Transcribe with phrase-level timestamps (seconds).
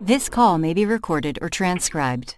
[0.00, 2.36] This call may be recorded or transcribed.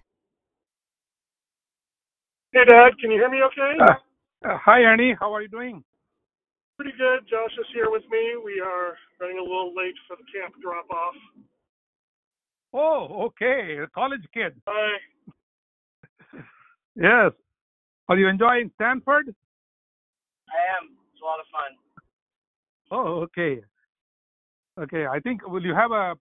[2.52, 3.76] Hey, Dad, can you hear me okay?
[3.82, 5.16] Uh, uh, hi, Ernie.
[5.18, 5.82] How are you doing?
[6.76, 7.28] Pretty good.
[7.28, 8.36] Josh is here with me.
[8.44, 11.14] We are running a little late for the camp drop off.
[12.72, 13.78] Oh, okay.
[13.82, 14.60] A college kid.
[14.66, 14.98] Hi.
[17.00, 17.30] Yes.
[18.08, 19.32] Are you enjoying Stanford?
[20.48, 20.90] I am.
[21.12, 21.76] It's a lot of fun.
[22.90, 23.62] Oh, okay.
[24.80, 25.06] Okay.
[25.06, 26.14] I think will you have a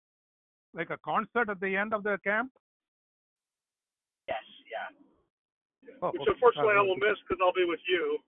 [0.77, 2.51] like a concert at the end of the camp?
[4.27, 4.37] Yes,
[4.71, 4.95] yeah.
[6.01, 6.31] Oh, Which okay.
[6.31, 8.19] unfortunately I will miss because I'll be with you.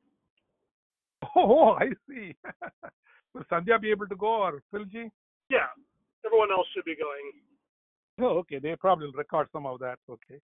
[1.36, 2.36] Oh, I see.
[3.34, 5.10] will Sandhya be able to go or Philji?
[5.50, 5.70] Yeah.
[6.26, 7.32] Everyone else should be going.
[8.20, 8.60] Oh, okay.
[8.60, 10.00] They probably will record some of that.
[10.10, 10.40] Okay.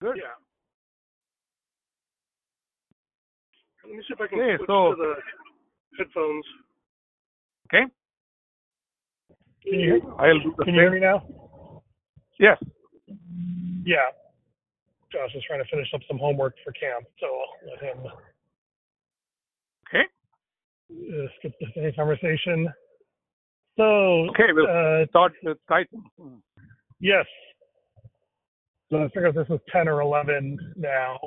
[0.00, 0.16] Good.
[0.16, 0.34] Yeah.
[3.84, 5.14] Let me see if I can Okay, switch so- to the
[5.98, 6.44] headphones.
[7.68, 7.84] Okay.
[9.64, 11.22] Can you, I'll do the can you hear me now?
[12.38, 12.56] Yes.
[13.84, 13.96] Yeah.
[15.12, 18.12] Josh is trying to finish up some homework for camp, so I'll let him
[19.88, 20.04] Okay.
[20.92, 22.68] uh, skip this any conversation.
[23.76, 24.52] So, Okay.
[24.52, 26.02] We'll uh, start with Titan.
[27.00, 27.26] Yes.
[28.90, 31.18] So I figure this was 10 or 11 now.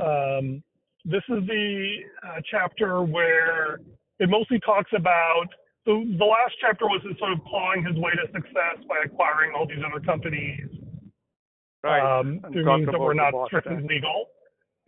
[0.00, 0.62] Um,
[1.04, 3.80] this is the uh, chapter where
[4.18, 5.46] it mostly talks about
[5.86, 9.52] the, the last chapter was his sort of clawing his way to success by acquiring
[9.56, 10.68] all these other companies
[11.86, 12.18] Right.
[12.20, 14.30] um, And through means that were not strictly legal.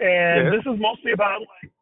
[0.01, 0.65] And Yes.
[0.65, 1.73] this is mostly about like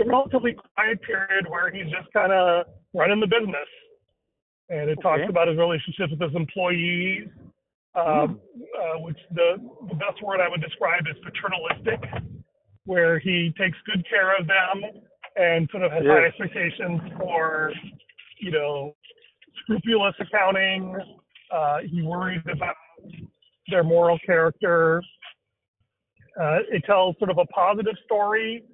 [0.00, 3.68] a relatively quiet period where he's just kind of running the business.
[4.68, 7.28] And it talks about his relationships with his employees,
[7.94, 8.40] um,
[8.78, 9.58] uh, which the,
[9.88, 12.00] the best word I would describe is paternalistic,
[12.84, 15.02] where he takes good care of them
[15.36, 17.72] and sort of has high expectations for,
[18.40, 18.94] you know,
[19.62, 20.96] scrupulous accounting.
[21.50, 22.74] Uh, he worries about
[23.68, 25.02] their moral character.
[26.40, 28.64] Uh, it tells sort of a positive story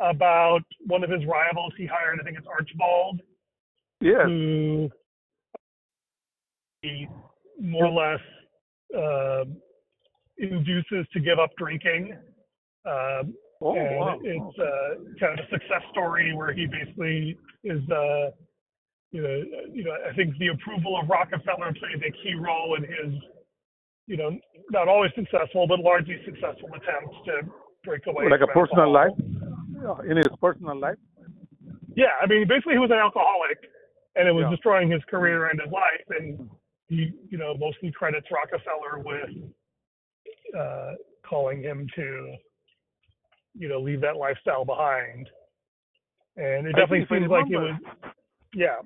[0.00, 2.18] about one of his rivals he hired.
[2.20, 3.20] I think it's Archibald,
[4.00, 4.24] Yeah.
[4.24, 4.88] who
[6.82, 7.08] he
[7.60, 8.20] more or less
[8.96, 9.44] uh,
[10.38, 12.16] induces to give up drinking.
[12.86, 14.18] Um, Oh, and wow.
[14.22, 18.30] it's uh, kind of a success story where he basically is, uh,
[19.10, 19.42] you know,
[19.72, 23.20] you know, I think the approval of Rockefeller plays a key role in his,
[24.06, 24.38] you know,
[24.70, 27.42] not always successful but largely successful attempts to
[27.84, 28.28] break away.
[28.30, 29.16] like a personal alcohol.
[29.82, 30.04] life?
[30.04, 30.98] Yeah, in his personal life?
[31.96, 33.58] Yeah, I mean, basically he was an alcoholic,
[34.14, 34.50] and it was Yeah.
[34.50, 36.48] destroying his career and his life, and
[36.88, 39.30] he, you know, mostly credits Rockefeller with
[40.56, 40.94] uh,
[41.28, 42.36] calling him to,
[43.58, 45.28] you know, leave that lifestyle behind.
[46.36, 47.80] And it I definitely seems like it was,
[48.54, 48.76] yeah,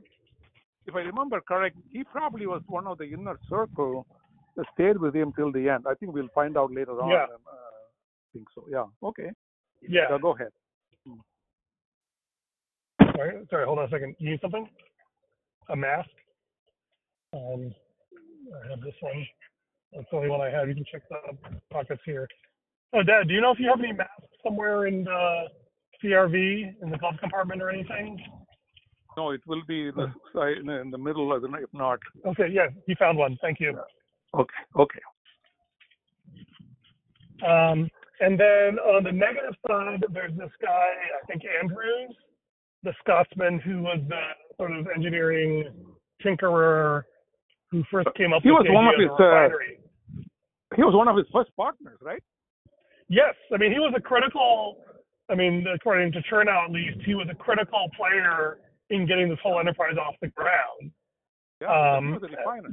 [0.86, 4.06] If I remember correct, he probably was one of the inner circle
[4.56, 5.84] that stayed with him till the end.
[5.88, 7.10] I think we'll find out later on.
[7.10, 7.24] Yeah.
[7.24, 8.64] Um, uh, I think so.
[8.70, 8.84] Yeah.
[9.02, 9.30] Okay.
[9.82, 10.06] yeah.
[10.10, 10.48] Yeah, go ahead.
[13.14, 14.16] Sorry, sorry, hold on a second.
[14.18, 14.66] You need something?
[15.68, 16.08] A mask?
[17.34, 17.74] Um,
[18.52, 19.26] I have this one.
[19.92, 20.68] That's the only one I have.
[20.68, 22.26] You can check the pockets here.
[22.94, 24.12] Oh, Dad, do you know if you have any masks
[24.44, 25.44] somewhere in the
[26.02, 28.18] CRV in the glove compartment or anything?
[29.16, 31.98] No, it will be in the, side- in the- middle, of the night, if not.
[32.26, 33.38] Okay, yeah, he found one.
[33.40, 33.78] Thank you.
[34.34, 34.54] Okay.
[34.78, 35.00] Okay.
[37.46, 37.88] Um,
[38.20, 40.68] and then on the negative side, there's this guy,
[41.22, 42.14] I think Andrews,
[42.82, 44.20] the Scotsman who was the
[44.56, 45.64] sort of engineering
[46.24, 47.02] tinkerer
[47.70, 50.24] who first came up He with was the one of his, uh.
[50.76, 52.22] He was one of his first partners, right?
[53.12, 54.78] Yes, I mean he was a critical.
[55.28, 58.58] I mean, according to Chernow at least, he was a critical player
[58.88, 60.90] in getting this whole enterprise off the ground.
[61.60, 61.68] Yeah.
[61.68, 62.70] Um, he was a refiner.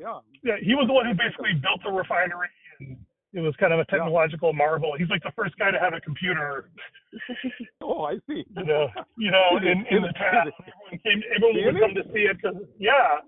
[0.00, 0.18] Yeah.
[0.42, 2.48] Yeah, he was the one who basically built the refinery,
[2.80, 2.96] and
[3.32, 4.94] it was kind of a technological marvel.
[4.96, 6.70] He's like the first guy to have a computer,
[7.82, 8.44] Oh, I see.
[8.56, 10.50] you know, you know, in, in the town.
[10.54, 13.18] Everyone came, everyone would come to see it because, yeah.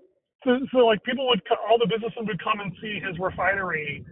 [0.43, 4.05] So, so like people would, all the businessmen would come and see his refinery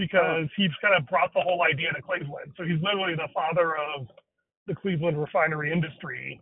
[0.00, 2.52] because he's kind of brought the whole idea to Cleveland.
[2.56, 4.06] So he's literally the father of
[4.66, 6.40] the Cleveland refinery industry.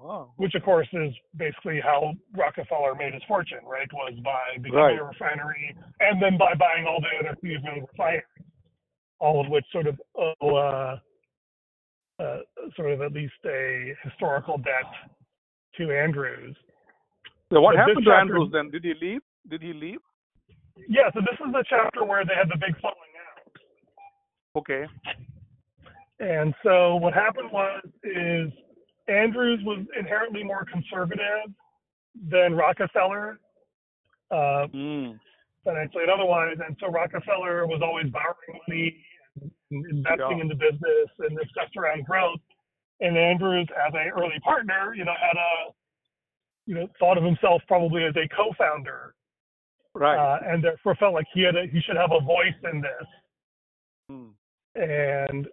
[0.00, 0.30] Wow.
[0.36, 3.88] which of course is basically how Rockefeller made his fortune, right?
[3.92, 4.98] Was by becoming Right.
[5.00, 8.22] a refinery and then by buying all the other Cleveland refineries,
[9.18, 11.00] all of which sort of owe uh,
[12.22, 12.38] uh,
[12.76, 14.86] sort of at least a historical debt
[15.78, 16.56] to Andrews.
[17.52, 18.70] So what But happened to chapter- Andrews then?
[18.70, 19.22] Did he leave?
[19.48, 19.98] Did he leave?
[20.88, 22.96] Yeah, so this is the chapter where they had the big falling
[23.26, 23.52] out.
[24.56, 24.86] Okay.
[26.20, 28.52] And so what happened was is
[29.08, 31.52] Andrews was inherently more conservative
[32.28, 33.38] than Rockefeller.
[34.30, 35.18] uh, Mm.
[35.64, 36.58] financially and otherwise.
[36.60, 39.02] And so Rockefeller was always borrowing money
[39.40, 40.42] and investing Yeah.
[40.42, 42.40] in the business and obsessed around growth.
[43.00, 45.72] And Andrews, as an early partner, you know, had a,
[46.66, 49.14] you know, thought of himself probably as a co-founder,
[49.98, 50.16] Right.
[50.16, 53.08] uh, and therefore felt like he had a, he should have a voice in this.
[54.10, 54.30] Mm.
[54.76, 55.46] And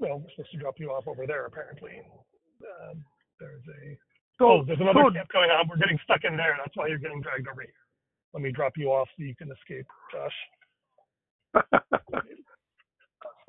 [0.00, 2.00] well, we're supposed to drop you off over there apparently.
[2.64, 3.04] Um,
[3.38, 3.98] there's a
[4.38, 5.68] So, oh, there's another so camp going on.
[5.68, 6.56] We're getting stuck in there.
[6.58, 7.72] That's why you're getting dragged over here.
[8.32, 10.38] Let me drop you off so you can escape, Josh.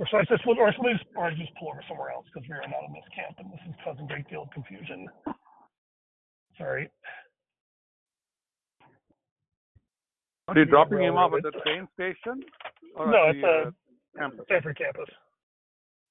[0.01, 2.55] Or should I just, or I just, or just pull over somewhere else because we
[2.55, 5.05] are not in this camp and this is causing a great deal of confusion.
[6.57, 6.89] Sorry.
[10.51, 12.43] Are you dropping him off at the train station?
[12.95, 13.71] Or No, at it's the, a uh,
[14.17, 14.45] campus?
[14.45, 15.09] Stanford campus.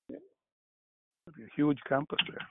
[0.09, 2.47] It's a huge campus there.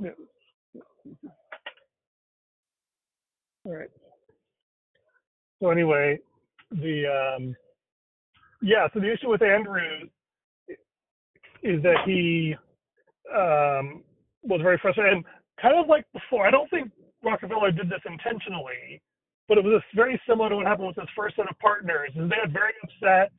[0.00, 0.10] Yeah.
[3.64, 3.90] All right.
[5.60, 6.18] So anyway,
[6.70, 7.56] the um,
[8.62, 8.86] yeah.
[8.94, 10.08] So the issue with Andrews
[11.62, 12.54] is that he
[13.34, 14.02] um,
[14.42, 15.24] was very frustrated, and
[15.60, 16.46] kind of like before.
[16.46, 16.90] I don't think
[17.22, 19.02] Rockefeller did this intentionally,
[19.48, 22.10] but it was very similar to what happened with his first set of partners.
[22.14, 23.32] Is they got very upset,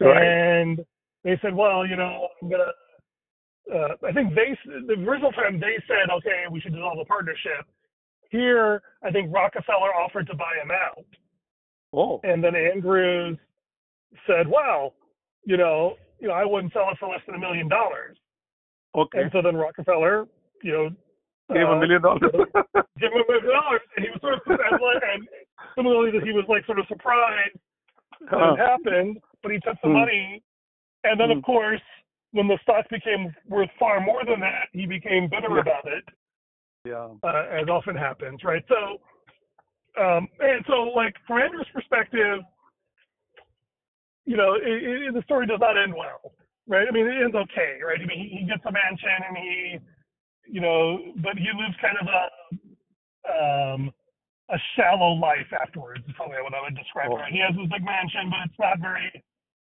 [0.00, 0.22] Right.
[0.22, 0.84] and
[1.24, 2.72] they said, "Well, you know, I'm gonna."
[3.72, 4.56] Uh, I think they
[4.86, 7.66] the original time they said, "Okay, we should dissolve the partnership."
[8.30, 11.04] Here, I think Rockefeller offered to buy him out.
[11.92, 13.38] Oh, And then Andrews
[14.26, 14.94] said, "Well,
[15.44, 18.16] you know, you know, I wouldn't sell it for less than a million dollars."
[18.94, 19.22] okay.
[19.22, 20.26] And so then Rockefeller,
[20.62, 20.90] you know,
[21.52, 22.20] Gave a uh, million dollars.
[23.00, 25.28] give him a million dollars, and he was sort of and,
[25.74, 27.58] similarly that he was like sort of surprised
[28.30, 28.54] that Huh.
[28.54, 29.94] it happened, but he took the Hmm.
[29.94, 30.42] money,
[31.04, 31.38] and then Hmm.
[31.38, 31.80] of course,
[32.32, 35.60] when the stock became worth far more than that, he became bitter Yeah.
[35.60, 36.04] about it.
[36.84, 37.08] yeah.
[37.22, 38.64] uh, as often happens, right?
[38.68, 39.00] So,
[39.98, 42.42] um, and so, like from Andrew's perspective,
[44.26, 44.62] you know, it,
[45.08, 46.32] it, the story does not end well,
[46.68, 46.86] right?
[46.88, 48.00] I mean, it ends okay, right?
[48.00, 49.78] I mean, he, he gets a mansion and he,
[50.48, 52.24] you know, but he lives kind of a
[53.30, 53.90] um,
[54.50, 56.02] a shallow life afterwards.
[56.08, 57.16] Is probably what I would describe Oh.
[57.16, 57.20] it.
[57.20, 57.32] Right?
[57.32, 59.10] He has this big mansion, but it's not very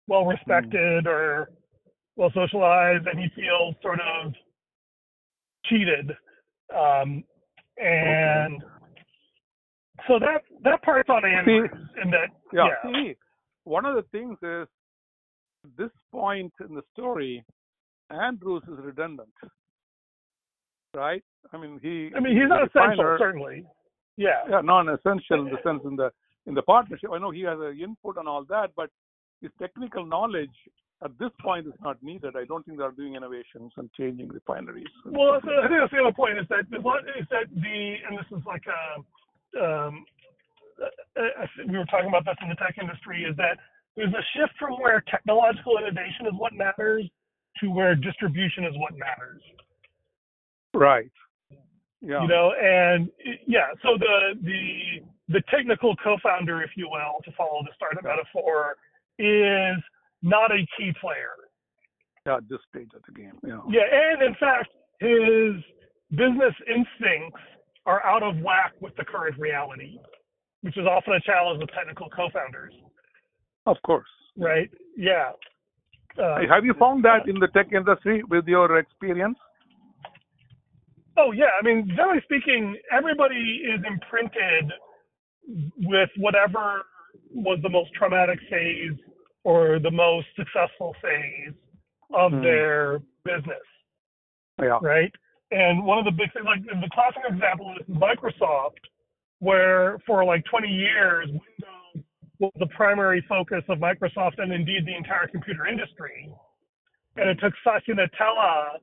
[0.07, 1.49] well respected or
[2.15, 4.33] well socialized, and he feels sort of
[5.65, 6.11] cheated.
[6.75, 7.23] Um,
[7.77, 8.61] and
[10.07, 11.69] so that that part's on Andrews,
[12.03, 12.67] in that Yeah.
[12.83, 13.15] yeah, See,
[13.67, 14.67] one of the things is
[15.65, 17.43] at this point in the story,
[18.09, 19.29] Andrews is redundant,
[20.93, 21.23] right?
[21.53, 22.09] I mean, he.
[22.15, 23.65] I mean he's not essential, certainly.
[24.15, 25.63] Yeah, Yeah, non-essential in the eh, eh.
[25.63, 26.09] sense in the
[26.45, 27.09] in the partnership.
[27.13, 28.89] I know he has an input on all that, but
[29.41, 30.57] his technical knowledge
[31.03, 32.35] at this point is not needed.
[32.35, 34.87] I don't think they're doing innovations and changing refineries.
[35.05, 38.43] Well, I think that's the other point is that is that the and this is
[38.47, 39.03] like a
[39.61, 40.05] um, think
[40.81, 40.85] Uh,
[41.19, 43.57] uh, uh, we were talking about this in the tech industry is that
[43.95, 47.03] there's a shift from where technological innovation is what matters
[47.59, 49.41] to where distribution is what matters.
[50.73, 51.09] right.
[52.01, 52.21] Yeah.
[52.21, 53.09] You know, and
[53.47, 58.15] yeah, so the the the technical co-founder, if you will, to follow the startup Yeah.
[58.15, 58.77] metaphor,
[59.17, 59.81] is
[60.21, 61.33] not a key player.
[62.27, 63.33] yeah, at this stage of the game.
[63.43, 63.61] Yeah.
[63.67, 64.69] Yeah, and in fact,
[64.99, 65.55] his
[66.11, 67.41] business instincts
[67.87, 69.97] are out of whack with the current reality,
[70.67, 72.73] which is often a challenge with technical co-founders,
[73.65, 74.09] Of course.
[74.35, 74.69] right?
[74.97, 75.31] Yeah.
[76.21, 79.37] Uh, Have you found that in the tech industry with your experience?
[81.15, 84.65] oh yeah, I mean, generally speaking, everybody is imprinted
[85.83, 86.83] with whatever
[87.33, 88.97] was the most traumatic phase
[89.45, 91.55] or the most successful phase
[92.13, 92.41] of Hmm.
[92.41, 93.65] their business.
[94.59, 94.79] Yeah.
[94.81, 95.13] right?
[95.51, 98.81] And one of the big things, like the classic example is Microsoft,
[99.39, 102.05] where for like 20 years, Windows
[102.39, 106.29] was the primary focus of Microsoft and indeed the entire computer industry.
[107.15, 108.77] And it took Satya Nadella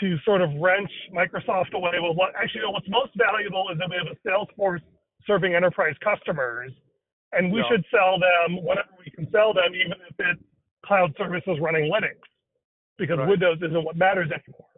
[0.00, 3.96] to sort of wrench Microsoft away with what actually what's most valuable is that we
[3.96, 4.82] have a sales force
[5.26, 6.72] serving enterprise customers,
[7.32, 7.68] and we Yeah.
[7.68, 10.42] should sell them whatever we can sell them, even if it's
[10.82, 12.18] cloud services running Linux,
[12.96, 13.28] because Right.
[13.28, 14.68] Windows isn't what matters anymore.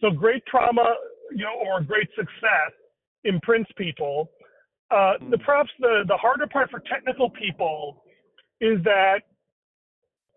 [0.00, 0.96] So great trauma,
[1.30, 2.72] you know, or great success
[3.24, 4.30] imprints people.
[4.90, 5.44] Uh, The Mm.
[5.44, 8.04] perhaps the the harder part for technical people
[8.60, 9.22] is that,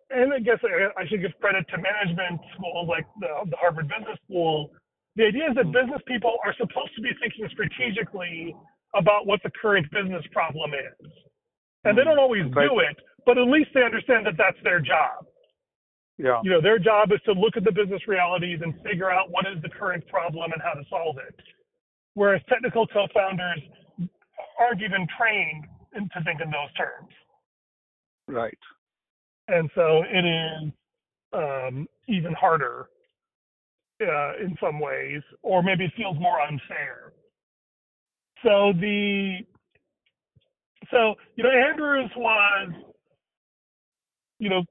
[0.09, 3.87] and I guess I, I should give credit to management schools like the, the Harvard
[3.87, 4.71] Business School.
[5.15, 5.71] The idea is that Mm.
[5.73, 8.55] business people are supposed to be thinking strategically
[8.93, 11.11] about what the current business problem is,
[11.85, 12.05] and they Mm.
[12.05, 12.67] don't always Right.
[12.69, 15.25] do it, but at least they understand that that's their job.
[16.17, 16.41] Yeah.
[16.43, 19.47] You know, their job is to look at the business realities and figure out what
[19.47, 21.39] is the current problem and how to solve it.
[22.13, 23.61] Whereas technical co-founders
[24.59, 27.09] aren't even trained to think in those terms.
[28.27, 28.57] Right.
[29.47, 30.71] And so it is
[31.33, 32.87] um, even harder
[34.01, 37.13] uh, in some ways, or maybe it feels more unfair.
[38.43, 39.39] So the
[40.89, 42.71] so you know Andrews was
[44.39, 44.63] you know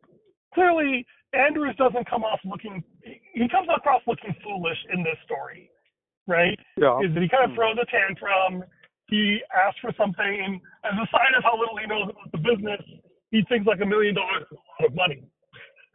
[0.52, 5.70] clearly Andrews doesn't come off looking he comes across looking foolish in this story,
[6.26, 6.58] right?
[6.76, 6.98] Yeah.
[7.00, 7.56] Is that he kind of Hmm.
[7.56, 8.64] throws a tantrum,
[9.10, 12.38] he asks for something, and as a sign of how little he knows about the
[12.38, 12.80] business,
[13.32, 15.22] he thinks like a million dollars is a lot of money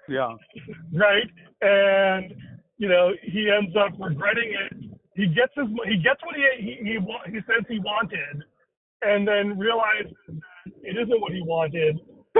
[0.07, 0.35] Yeah.
[0.93, 1.29] right?
[1.61, 2.33] And
[2.77, 4.73] you know, he ends up regretting it.
[5.15, 6.99] He gets his he gets what he he he,
[7.31, 8.43] he says he wanted,
[9.03, 10.41] and then realizes that
[10.83, 11.99] it isn't what he wanted,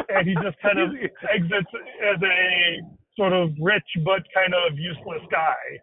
[0.10, 0.92] and he just kind of
[1.34, 1.72] exits
[2.14, 2.82] as a
[3.18, 5.80] sort of rich but kind of useless guy.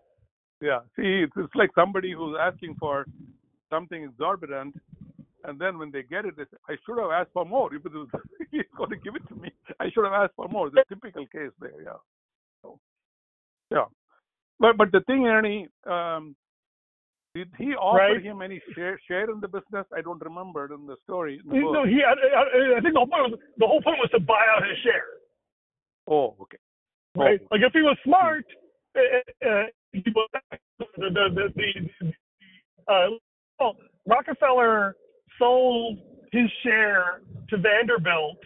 [0.60, 0.80] Yeah.
[0.96, 3.06] See, it's, it's like somebody who's asking for
[3.72, 4.74] something exorbitant,
[5.44, 7.74] and then when they get it, they say, I should have asked for more.
[7.78, 8.08] If it was,
[8.50, 9.50] he's going to give it to me,
[9.80, 10.70] I should have asked for more.
[10.70, 12.00] The typical case there, yeah.
[12.62, 12.78] So,
[13.70, 13.86] yeah.
[14.60, 16.36] But but the thing, Ernie, um,
[17.34, 18.22] did he offer Right.
[18.22, 19.86] him any share, share in the business?
[19.96, 21.40] I don't remember in the story.
[21.42, 21.72] in the book.
[21.72, 21.98] No, he.
[22.04, 24.62] I, I, I think the whole point was the whole point was to buy out
[24.68, 25.06] his share.
[26.06, 26.58] Oh, okay.
[27.16, 27.40] right?
[27.42, 27.48] Oh.
[27.50, 28.44] Like if he was smart,
[28.94, 30.28] uh, uh, he would
[30.78, 33.08] the the the, the uh,
[33.62, 33.76] well,
[34.06, 34.96] Rockefeller
[35.38, 35.98] sold
[36.32, 38.38] his share to Vanderbilt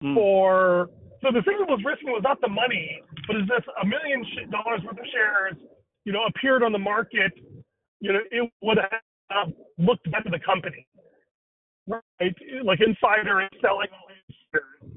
[0.00, 0.14] Hmm.
[0.14, 0.90] for.
[1.22, 4.24] So the thing that was risking was not the money, but is this a million
[4.50, 5.56] dollars worth of shares,
[6.04, 7.32] you know, appeared on the market,
[8.00, 8.78] you know, it would
[9.30, 10.86] have looked back to the company,
[11.88, 12.02] right?
[12.62, 14.88] Like insider is selling all his shares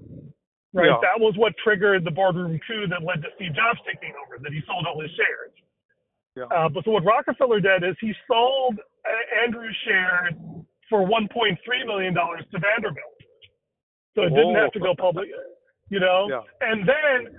[0.73, 0.87] right?
[0.87, 0.97] Yeah.
[1.01, 4.51] That was what triggered the boardroom coup that led to Steve Jobs taking over, that
[4.51, 5.51] he sold all his shares.
[6.35, 6.47] Yeah.
[6.47, 8.79] Uh, but so what Rockefeller did is he sold
[9.45, 10.33] Andrew's shares
[10.89, 13.19] for 1.3 million dollars to Vanderbilt,
[14.15, 15.29] so it didn't have to go public,
[15.89, 16.27] you know.
[16.29, 16.41] Yeah.
[16.61, 17.33] And then,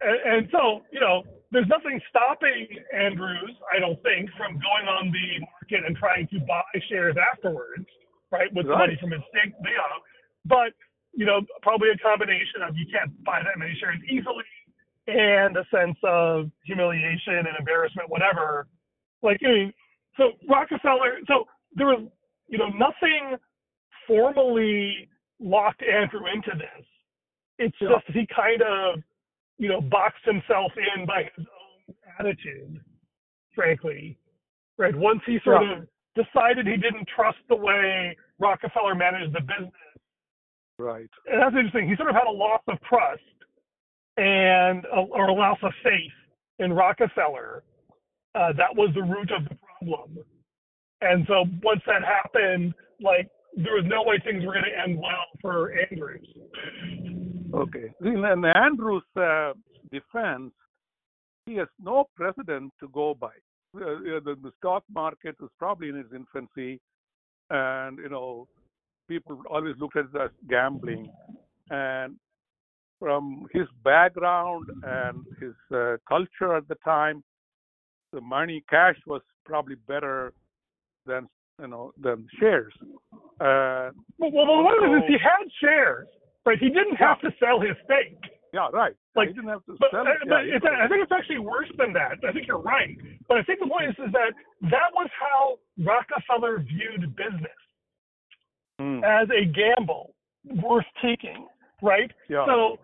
[0.00, 5.10] and, and so you know, there's nothing stopping Andrews, I don't think, from going on
[5.10, 7.86] the market and trying to buy shares afterwards,
[8.30, 9.54] right, with the money from his stake.
[9.64, 9.98] You know,
[10.44, 10.72] but
[11.14, 14.48] you know, probably a combination of you can't buy that many shares easily
[15.06, 18.66] and a sense of humiliation and embarrassment, whatever.
[19.22, 19.72] Like, I mean,
[20.16, 22.06] so Rockefeller, so there was,
[22.48, 23.36] you know, nothing
[24.06, 25.08] formally
[25.40, 26.86] locked Andrew into this.
[27.58, 27.90] It's Yeah.
[27.90, 29.02] just he kind of,
[29.58, 32.80] you know, boxed himself in by his own attitude,
[33.54, 34.18] frankly.
[34.78, 34.94] Right.
[34.94, 35.72] Once he sort Yeah.
[35.72, 39.72] of decided he didn't trust the way Rockefeller managed the business
[40.78, 41.08] Right.
[41.26, 41.88] and that's interesting.
[41.88, 43.22] He sort of had a loss of trust
[44.16, 46.12] and or a loss of faith
[46.58, 47.62] in Rockefeller.
[48.34, 49.71] Uh, that was the root of the problem.
[51.00, 54.98] And so once that happened, like there was no way things were going to end
[54.98, 56.26] well for Andrews.
[57.54, 57.92] Okay.
[58.00, 59.52] In in Andrew's uh,
[59.90, 60.52] defense,
[61.46, 63.32] he has no precedent to go by.
[63.74, 66.80] Uh, uh, the, the stock market is probably in its infancy,
[67.50, 68.46] and you know,
[69.08, 71.10] people always looked at it as gambling.
[71.70, 72.16] And
[72.98, 77.24] from his background and his uh, culture at the time,
[78.12, 80.32] the money cash was probably better
[81.06, 81.28] than
[81.60, 82.72] you know than shares.
[83.40, 86.06] Uh, Well, well, the one thing is he had shares,
[86.46, 86.58] right?
[86.58, 88.18] He didn't have to sell his stake.
[88.52, 88.94] yeah, right.
[89.16, 90.18] Like, he didn't have to But, sell uh, it.
[90.28, 92.12] but Yeah, it's, I think it's actually worse than that.
[92.26, 92.96] I think you're right.
[93.28, 94.32] But I think the point is, is that
[94.70, 97.58] that was how Rockefeller viewed business
[98.78, 99.04] Hmm.
[99.04, 100.14] as a gamble
[100.62, 101.46] worth taking,
[101.82, 102.10] right?
[102.28, 102.46] Yeah.
[102.46, 102.78] So,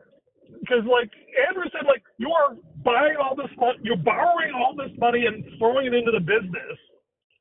[0.60, 1.10] because like
[1.48, 5.44] Andrew said, like you are buying all this money, you're borrowing all this money and
[5.58, 6.78] throwing it into the business,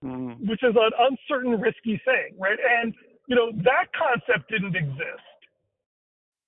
[0.02, 0.34] Hmm.
[0.48, 2.60] which is an uncertain, risky thing, right?
[2.60, 2.94] And
[3.28, 5.28] you know that concept didn't exist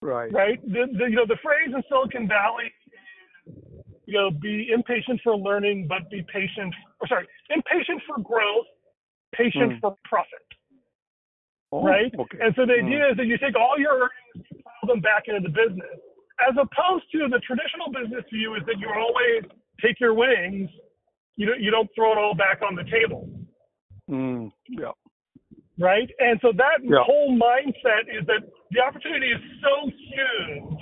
[0.02, 0.32] Right.
[0.32, 0.62] right?
[0.64, 2.72] The, the, you know, the phrase in Silicon Valley
[4.10, 8.66] you know, be impatient for learning, but be patient, or sorry, impatient for growth,
[9.34, 9.80] patient Hmm.
[9.80, 10.42] for profit,
[11.72, 12.12] Oh, right?
[12.18, 12.40] Okay.
[12.42, 12.86] And so the Hmm.
[12.86, 16.00] idea is that you take all your earnings, plow them back into the business,
[16.48, 19.44] as opposed to the traditional business view is that you always
[19.84, 20.70] take your winnings,
[21.36, 23.30] you don't, you don't throw it all back on the table
[24.10, 24.92] Mm, yeah.
[25.80, 26.10] right?
[26.20, 27.04] And so that Yeah.
[27.04, 30.82] whole mindset is that the opportunity is so huge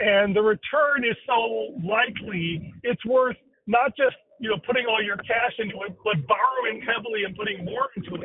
[0.00, 5.16] and the return is so likely, it's worth not just, you know, putting all your
[5.18, 8.16] cash into it, but borrowing heavily and putting more into.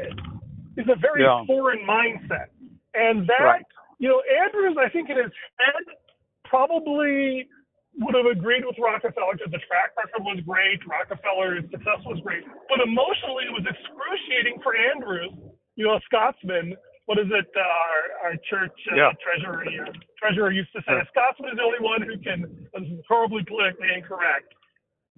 [0.77, 1.44] It's a very Yeah.
[1.46, 2.48] foreign mindset.
[2.94, 3.65] And that, Right.
[4.00, 5.84] you know, Andrews, I think in his head,
[6.51, 7.48] probably
[8.03, 12.43] would have agreed with Rockefeller because the track record was great, Rockefeller's success was great,
[12.67, 15.31] but emotionally it was excruciating for Andrews,
[15.79, 16.75] you know, a Scotsman.
[17.08, 17.48] What is it?
[17.51, 19.12] Uh, our, our church uh, Yeah.
[19.20, 19.63] treasurer
[20.20, 21.03] treasurer used to say, Yeah.
[21.03, 22.48] a Scotsman is the only one who can.
[22.72, 24.48] This is horribly politically incorrect,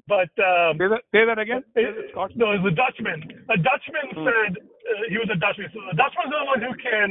[0.09, 1.61] but um, Say that, say that again.
[1.77, 3.21] it- no, it was a Dutchman.
[3.53, 4.25] A Dutchman Hmm.
[4.25, 5.69] said uh, he was a Dutchman.
[5.73, 7.09] So the Dutchman's the one who can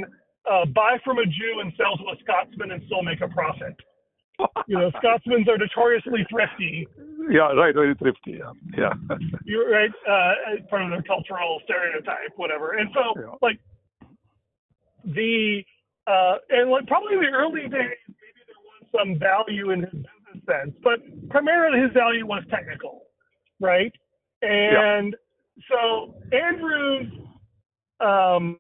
[0.50, 3.78] uh, buy from a Jew and sell to a Scotsman and still make a profit.
[4.66, 6.86] You know, Scotsmen are notoriously thrifty.
[7.30, 7.74] yeah, right.
[7.74, 8.38] Very thrifty.
[8.38, 8.52] Yeah.
[8.76, 8.92] Yeah.
[9.44, 12.72] You're right, uh, part of their cultural stereotype, whatever.
[12.72, 13.34] And so, Yeah.
[13.42, 13.58] like,
[15.04, 15.62] the
[16.06, 19.90] uh, and like probably in the early days, maybe there was some value in his
[19.92, 20.98] business sense, but
[21.30, 23.02] primarily his value was technical,
[23.60, 23.92] right?
[24.42, 25.14] And
[25.70, 27.12] so Andrews
[28.00, 28.58] um,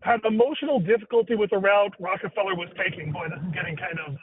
[0.00, 3.12] had emotional difficulty with the route Rockefeller was taking.
[3.12, 4.16] Boy, this is getting kind of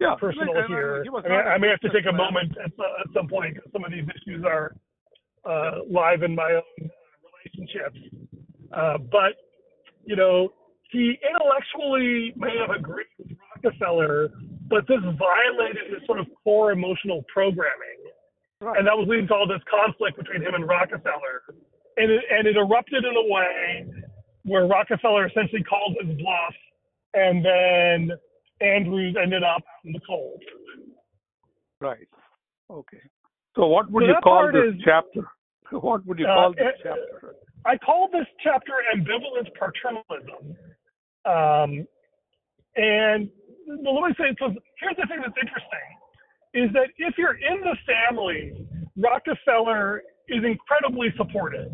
[0.00, 0.14] yeah.
[0.18, 1.04] personal uh, here.
[1.06, 3.70] I, mean, I may have to take a moment at, uh, at some point because
[3.72, 4.76] some of these issues are
[5.44, 6.88] uh, live in my own uh,
[7.26, 7.98] relationships.
[8.72, 9.34] Uh, but
[10.04, 10.50] you know,
[10.90, 14.30] he intellectually may have agreed with Rockefeller,
[14.68, 17.98] but this violated his sort of core emotional programming,
[18.60, 18.78] Right.
[18.78, 21.42] and that was leading to all this conflict between him and Rockefeller,
[21.96, 23.84] and it, and it erupted in a way
[24.46, 26.54] where Rockefeller essentially called his bluff,
[27.14, 28.16] and then
[28.60, 30.40] Andrews ended up in the cold.
[31.80, 32.08] Right.
[32.70, 33.02] Okay.
[33.56, 35.20] So what would So you call this is- chapter?
[35.72, 37.34] What would you Uh, call this chapter?
[37.64, 40.54] I call this chapter ambivalent paternalism.
[41.24, 41.86] Um,
[42.76, 43.28] and
[43.82, 45.88] well, let me say, so here's the thing that's interesting,
[46.54, 48.52] is that if you're in the family,
[48.96, 51.72] Rockefeller is incredibly supportive,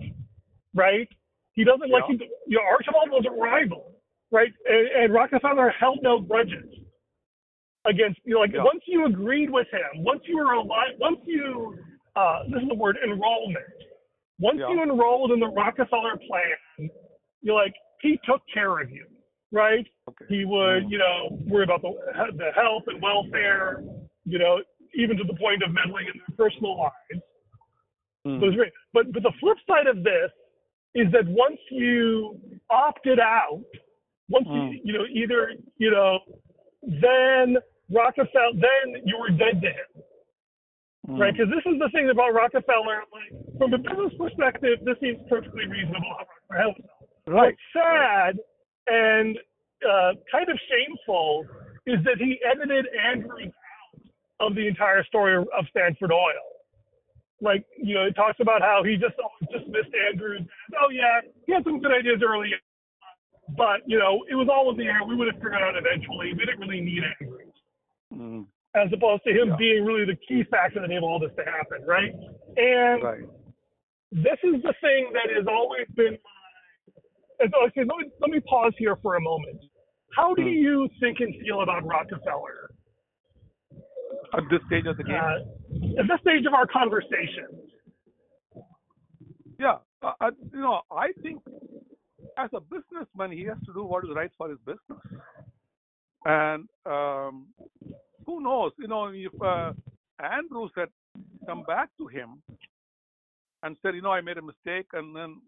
[0.74, 1.08] right?
[1.54, 2.16] He doesn't like Yeah.
[2.20, 3.94] you, you know, Archibald was a rival,
[4.30, 4.52] right?
[4.68, 6.64] And, and Rockefeller held no grudges
[7.84, 8.64] against, you know, like Yeah.
[8.64, 11.78] once you agreed with him, once you were alive, once you,
[12.16, 13.64] uh, this is the word enrollment.
[14.38, 14.70] Once Yeah.
[14.70, 16.90] you enrolled in the Rockefeller plan,
[17.42, 19.06] you're like, he took care of you,
[19.52, 19.86] right?
[20.08, 20.24] Okay.
[20.28, 21.92] He would, you know, worry about the,
[22.36, 23.84] the health and welfare,
[24.24, 24.62] you know,
[24.94, 27.22] even to the point of meddling in their personal lives.
[28.26, 28.40] Mm.
[28.40, 28.72] But, it was great.
[28.92, 30.30] but but the flip side of this
[30.94, 32.38] is that once you
[32.70, 33.62] opted out,
[34.28, 34.74] once Mm.
[34.74, 36.18] you you know either you know,
[36.82, 37.56] then
[37.90, 40.02] Rockefeller, then you were dead to him,
[41.08, 41.18] Mm.
[41.20, 41.32] right?
[41.36, 43.02] Because this is the thing about Rockefeller.
[43.12, 46.14] Like from a business perspective, this seems perfectly reasonable.
[46.50, 46.88] how Rockefeller.
[47.26, 47.54] Right.
[47.54, 48.38] What's sad
[48.88, 49.38] and
[49.88, 51.46] uh, kind of shameful
[51.86, 53.52] is that he edited Andrews
[54.40, 56.51] out of the entire story of Standard Oil.
[57.42, 60.42] Like, you know, it talks about how he just always dismissed Andrews.
[60.80, 62.50] Oh, yeah, he had some good ideas early,
[63.58, 65.02] but, you know, it was all in the air.
[65.06, 66.32] We would have figured out eventually.
[66.32, 67.52] We didn't really need Andrews,
[68.14, 68.46] Mm.
[68.76, 69.56] as opposed to him Yeah.
[69.56, 72.14] being really the key factor that enabled all this to happen, right?
[72.56, 73.24] And Right.
[74.12, 77.48] this is the thing that has always been my.
[77.66, 79.60] okay, let me let me pause here for a moment.
[80.14, 80.48] How do Hmm.
[80.48, 82.61] you think and feel about Rockefeller
[84.34, 85.14] At this stage of the game.
[85.14, 87.46] uh, at this stage of our conversation?
[89.58, 91.42] Yeah, uh, uh, you know, I think
[92.38, 95.00] as a businessman, he has to do what is right for his business.
[96.24, 97.48] And um,
[98.26, 99.72] who knows, you know, if uh,
[100.22, 100.88] Andrews had
[101.46, 102.42] come back to him
[103.62, 105.40] and said, you know, I made a mistake, and then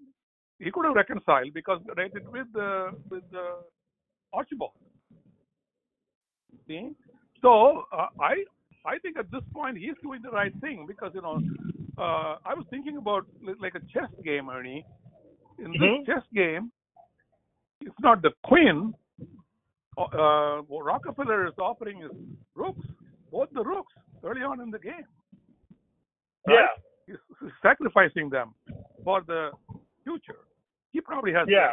[0.59, 3.63] he could have reconciled because they did with uh, with uh,
[4.33, 4.73] Archibald.
[6.67, 6.91] See,
[7.43, 8.45] so uh, I
[8.87, 11.41] I think at this point he's doing the right thing because you know
[11.99, 13.27] uh, I was thinking about
[13.61, 14.85] like a chess game, Ernie.
[15.59, 16.07] In this Mhm.
[16.07, 16.73] chess game,
[17.81, 18.93] it's not the queen.
[19.97, 22.11] Uh, what Rockefeller is offering is
[22.57, 22.85] rooks,
[23.31, 23.93] both the rooks
[24.25, 25.07] early on in the game.
[26.49, 26.67] Yeah,
[27.07, 27.17] He's
[27.63, 28.55] sacrificing them
[29.05, 29.53] for the
[30.03, 30.41] future.
[30.93, 31.47] He probably has.
[31.49, 31.73] yeah.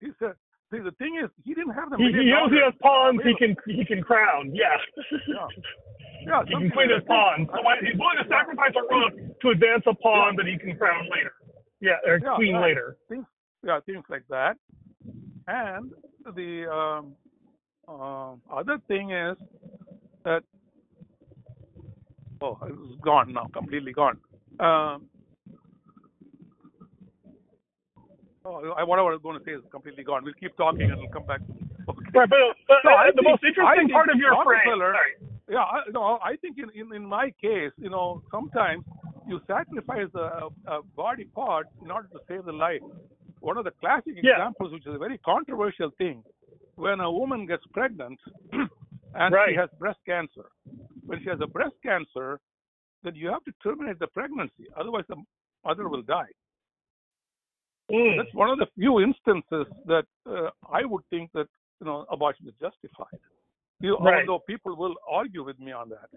[0.00, 0.34] He said,
[0.70, 2.00] see, the thing is, he didn't have them.
[2.00, 4.54] He, he knows he has pawns he can he can crown.
[4.54, 4.76] Yeah.
[5.26, 5.48] Yeah.
[6.26, 7.48] Yeah, he can clean his pawns.
[7.52, 11.04] So he's willing to sacrifice a rook to advance a pawn that he can crown
[11.10, 11.32] later.
[11.80, 12.68] Yeah, or Yeah, queen right.
[12.68, 12.96] later.
[13.08, 13.26] things
[13.64, 14.56] yeah things like that
[15.46, 15.92] and
[16.34, 17.12] the um,
[17.88, 19.36] uh, other thing is
[20.24, 20.42] that
[22.40, 24.18] oh it's gone now completely gone
[24.60, 25.06] um,
[28.44, 30.98] oh, I, what I was going to say is completely gone we'll keep talking and
[31.00, 31.40] we'll come back
[31.88, 32.06] okay.
[32.14, 34.60] Right, but, but No, the think- most interesting part of your phrase.
[34.66, 35.31] Rockefeller- Sorry.
[35.48, 38.84] Yeah I, no I think in, in in my case you know sometimes
[39.26, 42.80] you sacrifice a, a body part in order to save the life
[43.40, 44.32] one of the classic Yeah.
[44.32, 46.22] examples which is a very controversial thing
[46.76, 48.18] when a woman gets pregnant
[49.14, 49.50] and Right.
[49.50, 50.46] she has breast cancer
[51.06, 52.38] when she has a breast cancer,
[53.02, 54.66] then you have to terminate the pregnancy.
[54.76, 55.16] Otherwise, the
[55.64, 56.30] mother will die.
[57.90, 58.16] Mm.
[58.16, 61.48] That's one of the few instances that uh, I would think that
[61.80, 63.18] you know abortion is justified.
[63.82, 64.20] You, Right.
[64.28, 66.08] Although people will argue with me on that,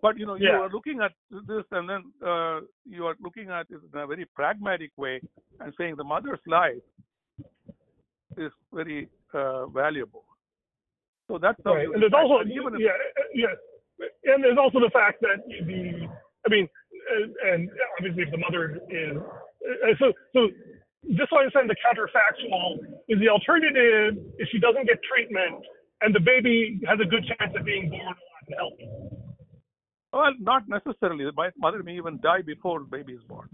[0.00, 0.60] but you know you Yeah.
[0.64, 4.24] are looking at this and then uh, you are looking at it in a very
[4.36, 5.20] pragmatic way
[5.60, 6.84] and saying the mother's life
[8.36, 10.24] is very uh, valuable.
[11.26, 11.82] So that's how Right.
[11.82, 12.96] you And there's also And even yeah
[13.34, 13.54] yeah,
[14.30, 15.38] and there's also the fact that
[15.70, 16.08] the
[16.46, 16.68] I mean,
[17.12, 20.40] uh, and obviously if the mother is uh, so so
[21.18, 22.78] just so I understand the counterfactual
[23.08, 25.64] is the alternative if she doesn't get treatment
[26.02, 28.14] and the baby has a good chance of being born
[28.56, 28.88] healthy.
[30.12, 31.24] Oh, well, not necessarily.
[31.36, 33.48] My mother may even die before the baby is born.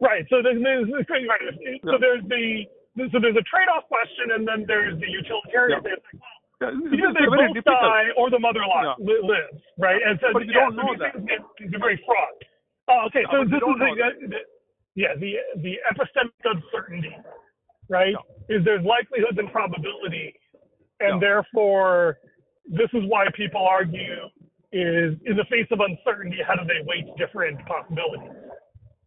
[0.00, 0.24] Right.
[0.30, 1.40] So there's, there's right.
[1.84, 1.98] So Yeah.
[2.00, 2.64] there's the
[3.12, 5.78] so there's a trade-off question, and then there's the utilitarian.
[5.84, 5.92] Yeah.
[5.94, 6.06] It's
[6.58, 7.78] well, Yeah, Either they both difficult.
[7.78, 8.98] die or the mother li- Yeah.
[8.98, 10.00] li- lives, right?
[10.02, 11.14] And so, But you yeah, don't know that.
[11.26, 11.38] get,
[11.78, 12.38] very fraught.
[12.90, 13.22] Oh, okay.
[13.30, 14.40] So this is the, the,
[14.98, 15.30] yeah, the
[15.62, 17.14] the epistemic uncertainty,
[17.88, 18.16] right?
[18.48, 20.34] Is there's likelihoods and probability,
[21.00, 21.28] and Yeah.
[21.28, 22.18] therefore
[22.66, 24.28] this is why people argue
[24.72, 28.32] is in the face of uncertainty, how do they weight different possibilities?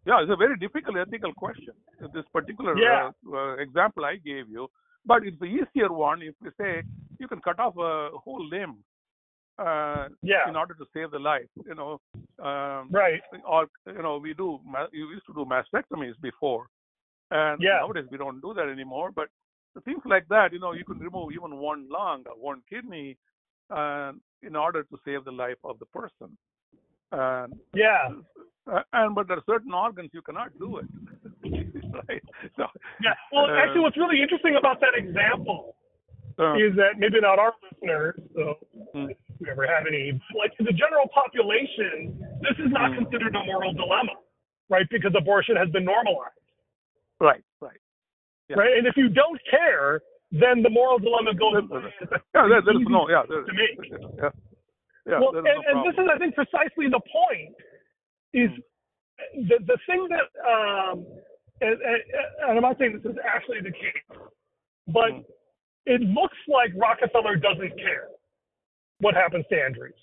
[0.06, 1.74] Yeah, it's a very difficult ethical question.
[2.14, 3.12] This particular Yeah.
[3.32, 4.68] uh, uh, example I gave you,
[5.06, 6.82] but it's the easier one if we say
[7.20, 8.84] you can cut off a whole limb
[9.60, 10.50] uh, Yeah.
[10.50, 11.50] in order to save the life.
[11.68, 12.02] You know,
[12.40, 13.22] um, Right.
[13.46, 14.60] or you know, we do.
[14.92, 16.66] You used to do mastectomies before,
[17.30, 17.78] and Yeah.
[17.82, 19.12] nowadays we don't do that anymore.
[19.12, 19.30] But
[19.80, 23.18] things like that, you know, you can remove even one lung or one kidney
[23.70, 24.12] uh,
[24.44, 26.38] in order to save the life of the person.
[27.12, 28.10] And Yeah.
[28.72, 30.86] uh, and but there are certain organs you cannot do it.
[32.08, 32.22] right?
[32.58, 32.66] So,
[33.02, 33.14] Yeah.
[33.32, 35.76] Well, uh, actually, what's really interesting about that example
[36.40, 38.58] uh, is that maybe not our listeners, so
[38.96, 42.96] mm, if we ever have any, like to the general population, this is not Mm.
[42.96, 44.14] considered a moral dilemma,
[44.70, 44.88] right?
[44.90, 46.36] Because abortion has been normalized,
[47.20, 47.44] right.
[48.52, 48.58] Yeah.
[48.60, 48.78] right?
[48.78, 51.92] And if you don't care, then the moral dilemma goes away.
[52.36, 53.92] Yeah, is no, yeah, there, to make.
[53.92, 54.30] yeah,
[55.08, 55.20] yeah.
[55.20, 56.08] well, and, no and this is.
[56.14, 57.56] I think, precisely the point.
[58.34, 58.50] Is
[59.50, 61.06] the the thing that, um,
[61.60, 62.00] and, and,
[62.48, 64.20] and I'm not saying this is actually the case,
[64.88, 65.24] but Mm.
[65.86, 68.08] it looks like Rockefeller doesn't care
[69.00, 69.94] what happens to Andrews.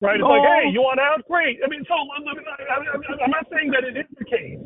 [0.00, 0.16] Right?
[0.16, 1.20] It's like, hey, you want out?
[1.28, 1.60] Great.
[1.60, 2.76] I mean, so I, I,
[3.20, 4.56] I'm not saying that it is the case,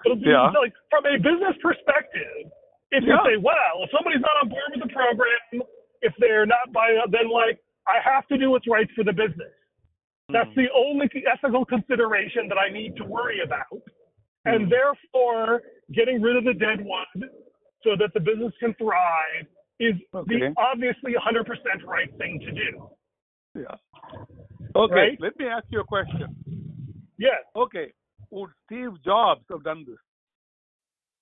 [0.00, 0.48] but Yeah.
[0.56, 2.48] like from a business perspective,
[2.90, 3.20] if Yeah.
[3.20, 5.60] you say, well, if somebody's not on board with the program,
[6.00, 9.52] if they're not buying, then like I have to do what's right for the business.
[10.30, 10.54] That's Mm.
[10.56, 13.68] the only ethical consideration that I need to worry about.
[14.46, 14.70] And Mm.
[14.70, 17.28] therefore, getting rid of the dead wood
[17.84, 19.46] so that the business can thrive
[19.80, 20.38] is Okay.
[20.38, 22.90] the obviously 100% right thing to do.
[23.54, 23.76] Yeah.
[24.78, 25.18] Okay, Right?
[25.20, 26.28] let me ask you a question.
[27.18, 27.92] Yes, Okay,
[28.30, 29.98] would Steve Jobs have done this?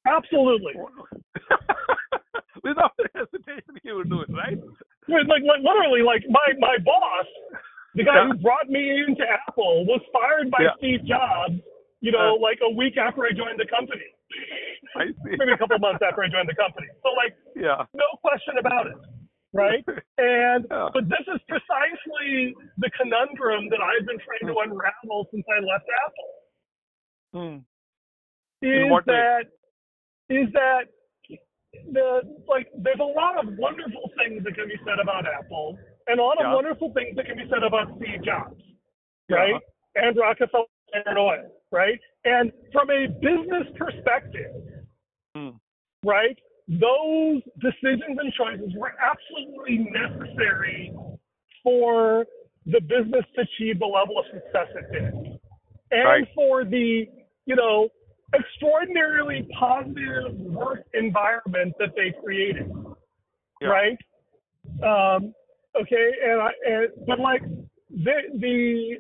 [0.07, 0.73] absolutely.
[2.63, 4.59] Without hesitation, he would do it, right?
[5.09, 7.27] Like, like, literally, like my, my boss,
[7.95, 8.27] the guy Yeah.
[8.29, 10.75] who brought me into Apple, was fired by Yeah.
[10.79, 11.55] Steve Jobs,
[12.01, 12.41] you know, Uh.
[12.43, 14.05] like a week after I joined the company.
[14.97, 15.37] I see.
[15.39, 16.89] Maybe a couple months after I joined the company.
[17.03, 17.87] So, like, Yeah.
[17.95, 18.97] no question about it,
[19.53, 19.85] right?
[20.19, 20.89] And Yeah.
[20.93, 25.87] but this is precisely the conundrum that I've been trying to unravel since I left
[26.05, 26.33] Apple.
[27.35, 27.59] Hmm.
[28.63, 29.45] Is that
[30.31, 30.85] is that
[31.93, 35.79] the like there's a lot of wonderful things that can be said about Apple
[36.09, 36.55] and a lot of Yeah.
[36.55, 38.61] wonderful things that can be said about Steve Jobs,
[39.29, 39.37] Yeah.
[39.37, 39.63] right?
[39.97, 42.01] And Rockefeller and oil, right?
[42.25, 44.55] And from a business perspective,
[45.35, 45.51] Hmm.
[46.03, 46.39] right?
[46.69, 50.93] Those decisions and choices were absolutely necessary
[51.63, 52.27] for
[52.67, 55.39] the business to achieve the level of success it did.
[55.93, 56.29] And Right.
[56.35, 57.09] for the,
[57.45, 57.89] you know,
[58.35, 62.71] extraordinarily positive work environment that they created.
[63.61, 63.69] Yeah.
[63.69, 63.99] Right?
[64.83, 65.33] Um,
[65.81, 67.43] okay, and I and but like
[67.91, 68.99] the the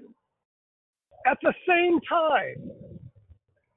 [1.26, 2.70] at the same time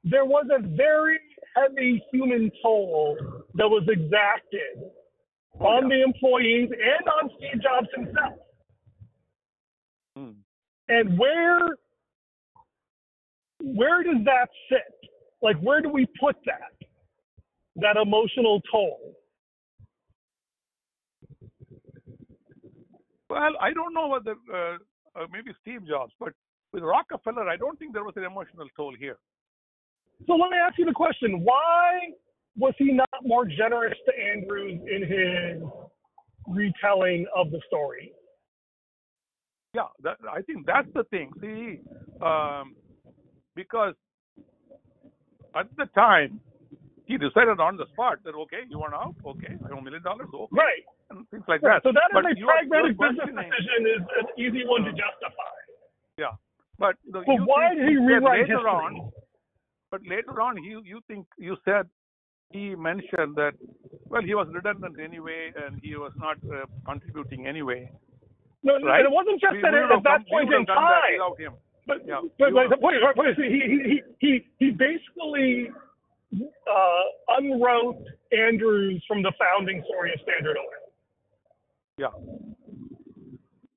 [0.04, 1.20] there was a very
[1.60, 3.18] heavy human toll
[3.56, 4.92] that was exacted
[5.60, 8.34] on the employees and on Steve Jobs himself.
[10.16, 10.32] Hmm.
[10.88, 11.60] And where
[13.62, 15.10] where does that sit?
[15.42, 16.88] Like where do we put that?
[17.76, 19.16] That emotional toll.
[23.30, 24.78] Well, I don't know whether uh,
[25.16, 26.34] uh, maybe Steve Jobs, but
[26.74, 29.18] with Rockefeller, I don't think there was an emotional toll here.
[30.28, 32.12] So let me ask you the question: Why
[32.58, 35.70] was he not more generous to Andrews in his
[36.48, 38.12] retelling of the story?
[39.74, 41.32] Yeah, that, I think that's the thing.
[41.42, 41.80] See,
[42.26, 42.76] um,
[43.56, 43.94] because
[45.56, 46.40] at the time
[47.06, 50.04] he decided on the spot that okay, you want out, okay, I want a million
[50.04, 50.84] dollars, okay, Right.
[51.12, 51.82] and things like that.
[51.84, 55.54] So that But is a pragmatic business decision is an easy one to justify.
[56.18, 56.34] Yeah,
[56.78, 58.70] but the, But why did he rewrite later history?
[58.70, 59.12] on?
[59.92, 61.88] But later on, you you think you said
[62.52, 63.54] he mentioned that
[64.08, 67.90] well he was redundant anyway and he was not uh, contributing anyway.
[68.62, 69.00] No, Right.
[69.00, 71.38] and it wasn't just We that at that point in have done that time.
[71.40, 71.54] him.
[71.88, 75.72] But Yeah, but, but the point, point is he he he he basically
[76.36, 77.04] uh,
[77.38, 80.84] unwrote Andrews from the founding story of Standard Oil.
[81.98, 82.14] Yeah.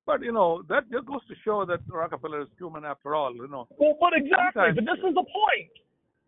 [0.04, 3.34] But you know that just goes to show that Rockefeller is human after all.
[3.34, 3.66] You know.
[3.78, 4.60] Well, but exactly.
[4.60, 5.72] Sometimes- But this is the point,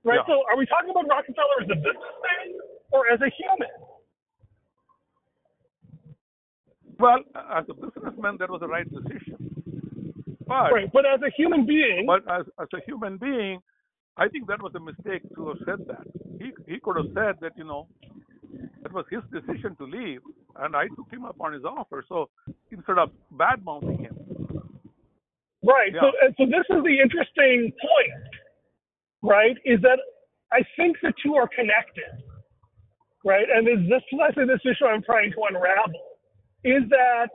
[0.05, 0.21] right?
[0.21, 0.27] Yeah.
[0.27, 2.47] So, are we talking about Rockefeller as a businessman
[2.93, 3.73] or as a human?
[6.99, 7.21] Well,
[7.57, 9.38] as a businessman, that was the right decision.
[10.47, 10.90] But Right.
[10.93, 13.61] But as a human being, but as as a human being,
[14.17, 16.07] I think that was a mistake to have said that.
[16.40, 17.88] He he could have said that you know
[18.85, 20.21] it was his decision to leave,
[20.57, 22.05] and I took him up on his offer.
[22.09, 22.31] So
[22.71, 24.17] instead of bad mouthing him,
[25.64, 25.93] right?
[26.01, 26.12] So, Yeah.
[26.23, 28.12] and so this is the interesting point,
[29.25, 29.57] right?
[29.65, 29.99] Is that
[30.53, 32.23] I think the two are connected,
[33.25, 33.47] right?
[33.53, 36.01] And is this precisely this issue I'm trying to unravel?
[36.65, 37.29] Is that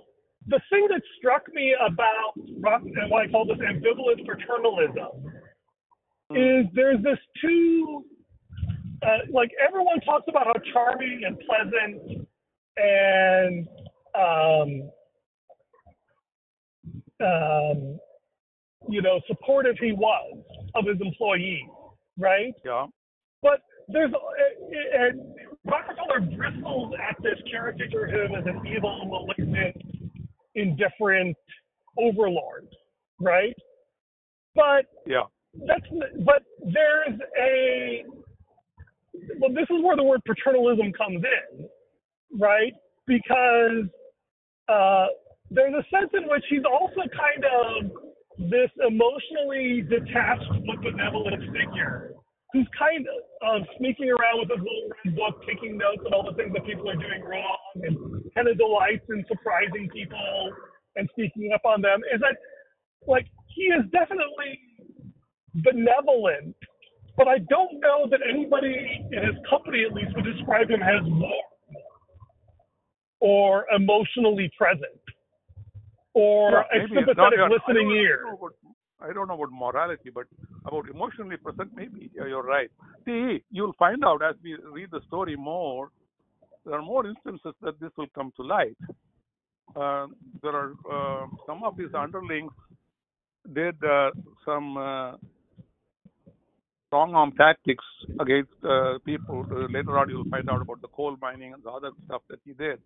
[0.47, 5.33] the thing that struck me about and what I call this ambivalent paternalism
[6.35, 8.05] is there's this two
[9.03, 12.27] uh, like everyone talks about how charming and pleasant
[12.77, 13.67] and
[14.15, 14.89] um,
[17.25, 17.99] um,
[18.89, 20.43] you know supportive he was
[20.75, 21.63] of his employees,
[22.19, 22.53] right?
[22.65, 22.85] yeah,
[23.41, 24.11] But there's
[24.93, 25.21] and
[25.65, 29.75] Rockefeller bristles at this caricature of him as an evil, malignant,
[30.55, 31.35] indifferent
[31.97, 32.67] overlord,
[33.19, 33.55] right?
[34.55, 35.23] But yeah,
[35.67, 35.85] that's
[36.25, 38.03] but there's a
[39.39, 41.67] well this is where the word paternalism comes in
[42.39, 42.73] right
[43.07, 43.85] because
[44.69, 45.07] uh,
[45.49, 47.91] there's a sense in which he's also kind of
[48.47, 52.13] this emotionally detached but benevolent figure
[52.53, 56.23] who's kind of um, sneaking around with his little red book taking notes on all
[56.23, 60.51] the things that people are doing wrong and kind of delights in surprising people
[60.95, 62.37] and sneaking up on them is that
[63.07, 64.59] like he is definitely
[65.55, 66.55] benevolent,
[67.17, 71.01] but I don't know that anybody in his company, at least, would describe him as
[71.03, 71.33] warm
[73.21, 74.98] or emotionally present
[76.13, 78.27] or Yeah, a not- sympathetic I listening don't ear.
[78.33, 78.53] about-
[79.01, 80.27] I don't know about morality, but
[80.65, 82.69] about emotionally present, maybe yeah, you're right.
[83.05, 85.89] See, you'll find out as we read the story more.
[86.65, 88.77] There are more instances that this will come to light.
[89.75, 90.07] Uh,
[90.41, 92.51] there are uh, some of these underlings
[93.53, 94.11] did uh,
[94.43, 95.15] some uh,
[96.87, 97.85] strong arm tactics
[98.19, 99.45] against uh, people.
[99.51, 102.39] Uh, later on, you'll find out about the coal mining and the other stuff that
[102.43, 102.79] he did.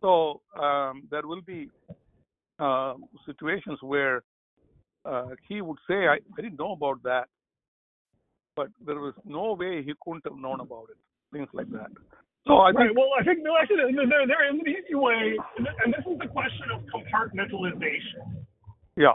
[0.00, 1.70] So um, there will be
[2.58, 2.94] uh,
[3.26, 4.22] situations where
[5.04, 7.28] uh, he would say, I, I didn't know about that,
[8.56, 10.96] but there was no way he couldn't have known about it,
[11.32, 11.90] things like that.
[12.46, 12.88] So I Right.
[12.88, 15.36] think, Well, I think no, actually, there, there is an easy way,
[15.84, 18.44] and this is the question of compartmentalization,
[18.96, 19.14] yeah,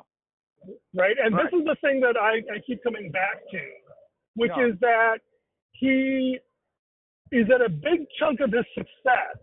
[0.95, 1.15] right?
[1.21, 1.45] And Right.
[1.51, 3.59] this is the thing that I, I keep coming back to,
[4.35, 4.67] which Yeah.
[4.67, 5.19] is that
[5.71, 6.39] he
[7.31, 9.37] is that a big chunk of his success.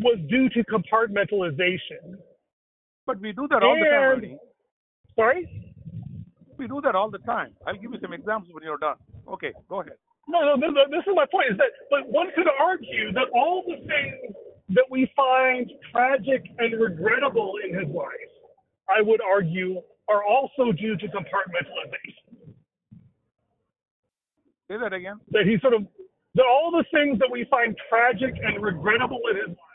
[0.00, 2.18] Was due to compartmentalization.
[3.06, 4.38] but we do that all the time, And- Ernie.
[5.14, 5.72] Sorry?
[6.56, 7.54] We do that all the time.
[7.66, 8.96] I'll give you some examples when you're done.
[9.28, 9.94] Okay, go ahead.
[10.26, 11.50] No, no, this, this is my point.
[11.52, 14.34] Is that, but one could argue that all the things
[14.70, 18.32] that we find tragic and regrettable in his life,
[18.88, 22.54] I would argue, are also due to compartmentalization.
[24.70, 25.20] Say that again.
[25.30, 25.82] That he sort of,
[26.36, 29.73] that all the things that we find tragic and regrettable in his life,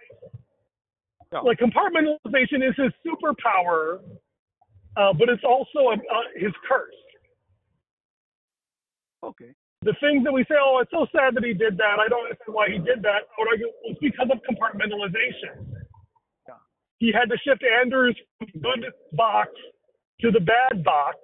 [1.31, 1.39] Yeah.
[1.41, 3.99] like compartmentalization is his superpower,
[4.97, 6.93] uh, but it's also a, uh, his curse.
[9.23, 9.53] Okay.
[9.81, 11.99] the things that we say, oh, it's so sad that he did that.
[11.99, 13.27] I don't understand why he did that.
[13.27, 15.65] I would argue it's because of compartmentalization.
[16.47, 16.55] Yeah.
[16.99, 19.49] He had to shift Andrews from the good box
[20.21, 21.17] to the bad box,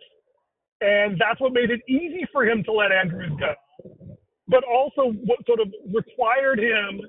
[0.82, 3.54] and that's what made it easy for him to let Andrews go.
[4.48, 7.02] But also, what sort of required him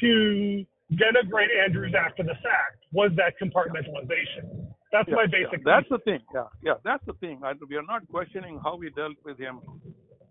[0.00, 4.66] to denigrate Andrews after the fact was that compartmentalization.
[4.92, 5.64] That's Yeah, my yeah, basic.
[5.64, 6.20] That's the thing.
[6.32, 7.40] Yeah, yeah, that's the thing.
[7.44, 9.60] I, we are not questioning how we dealt with him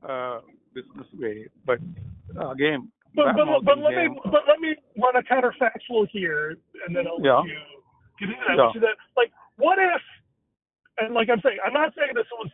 [0.08, 0.39] uh,
[0.74, 1.80] this this way, but
[2.39, 6.56] uh, again, But, but, but let me but let me run a counterfactual here,
[6.88, 7.39] and then I'll Yeah.
[7.39, 7.60] let you
[8.20, 8.58] get into that.
[8.58, 8.82] Yeah.
[8.82, 10.02] That, like, what if?
[11.00, 12.50] And like I'm saying, I'm not saying this was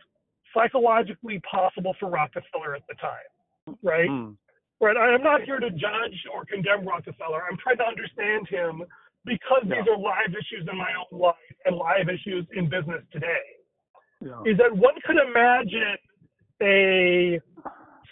[0.54, 4.08] psychologically possible for Rockefeller at the time, right?
[4.08, 4.30] Hmm.
[4.82, 4.96] Right.
[4.96, 7.44] I am not here to judge or condemn Rockefeller.
[7.48, 8.82] I'm trying to understand him
[9.24, 13.46] because these are live issues in my own life and live issues in business today.
[14.20, 14.42] Yeah.
[14.44, 15.96] Is that one could imagine
[16.60, 17.40] a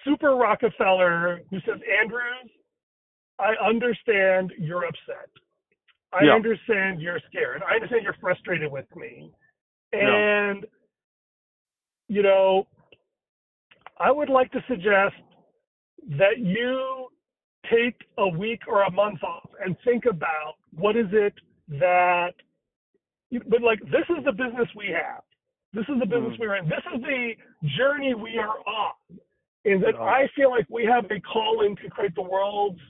[0.05, 2.51] super Rockefeller who says, Andrews,
[3.41, 5.29] I understand you're upset.
[6.13, 6.35] I Yeah.
[6.35, 7.65] understand you're scared.
[7.69, 9.33] I understand you're frustrated with me.
[9.93, 9.99] Yeah.
[9.99, 10.67] And,
[12.07, 12.69] you know,
[13.99, 15.17] I would like to suggest
[16.19, 17.09] that you
[17.71, 21.35] take a week or a month off and think about what is it
[21.69, 22.33] that,
[23.49, 25.23] but like, this is the business we have.
[25.73, 26.41] This is the business Mm.
[26.41, 26.69] we're in.
[26.69, 27.37] This is the
[27.77, 28.95] journey we are on.
[29.65, 30.03] Is that Yeah.
[30.03, 32.81] I feel like we have a calling to create the world's,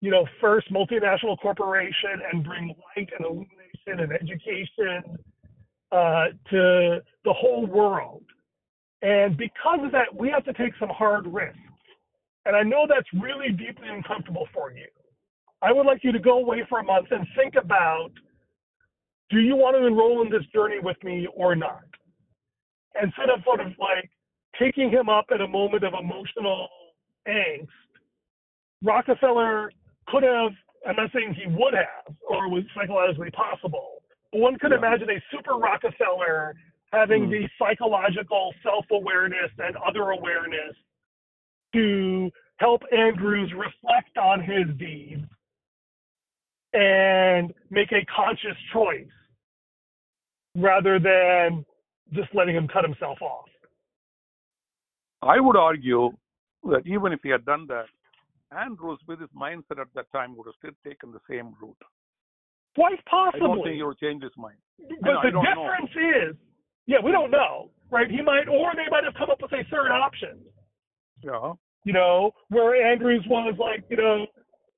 [0.00, 5.18] you know, first multinational corporation and bring light and illumination and education
[5.92, 8.24] uh, to the whole world.
[9.02, 11.58] And because of that, we have to take some hard risks.
[12.46, 14.86] And I know that's really deeply uncomfortable for you.
[15.62, 18.10] I would like you to go away for a month and think about
[19.30, 21.84] do you want to enroll in this journey with me or not?
[23.02, 24.10] Instead of sort of like
[24.58, 26.68] taking him up at a moment of emotional
[27.26, 27.66] angst,
[28.82, 29.72] Rockefeller
[30.08, 30.52] could have,
[30.86, 35.22] I'm not saying he would have or was psychologically possible, but one could imagine a
[35.32, 36.54] super Rockefeller
[36.92, 37.30] having Hmm.
[37.30, 40.76] the psychological self awareness and other awareness
[41.74, 45.28] to help Andrews reflect on his deeds
[46.72, 49.06] and make a conscious choice
[50.56, 51.64] rather than
[52.12, 53.48] just letting him cut himself off.
[55.22, 56.10] I would argue
[56.64, 57.86] that even if he had done that,
[58.56, 61.76] Andrews, with his mindset at that time, would have still taken the same route.
[62.74, 64.56] Quite I don't think he would change his mind.
[64.78, 65.42] But the don't know.
[65.42, 65.90] difference
[66.30, 66.36] is,
[66.86, 68.10] yeah, we don't know, right?
[68.10, 70.40] He might, or they might have come up with a third option,
[71.22, 71.52] Yeah.
[71.84, 74.26] You know, where Andrews was like, you know,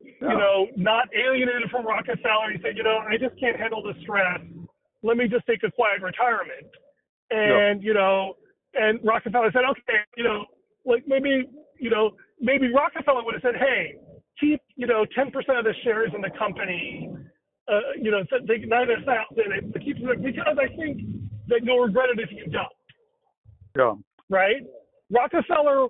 [0.02, 0.32] Yeah.
[0.32, 2.52] you know, not alienated from Rockefeller.
[2.52, 4.40] He said, you know, I just can't handle the stress.
[5.02, 6.66] Let me just take a quiet retirement.
[7.30, 8.36] And, you know,
[8.74, 10.44] and Rockefeller said, okay, you know,
[10.84, 13.96] like maybe, you know, maybe Rockefeller would have said, hey,
[14.38, 17.10] keep, you know, 10% of the shares in the company,
[17.68, 21.00] uh, you know, they so take 9,000 and keep it because I think
[21.48, 22.68] that you'll regret it if you don't
[23.76, 23.94] Yeah.
[24.28, 24.62] right?
[25.10, 25.88] Rockefeller,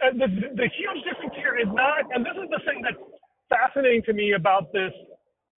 [0.00, 3.00] and the, the huge difference here is not, and this is the thing that's
[3.48, 4.92] fascinating to me about this.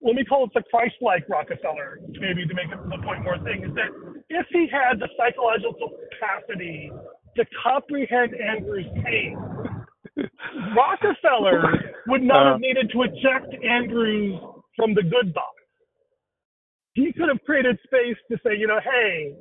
[0.00, 3.74] Let me call it the Christ-like Rockefeller, maybe to make the point more thing, is
[3.74, 3.90] that
[4.30, 6.92] if he had the psychological capacity
[7.36, 9.36] to comprehend Andrew's pain,
[10.76, 11.62] Rockefeller
[12.06, 12.52] would not Uh.
[12.52, 14.38] have needed to eject Andrews
[14.76, 15.56] from the good box.
[16.94, 19.34] He could have created space to say, you know, hey,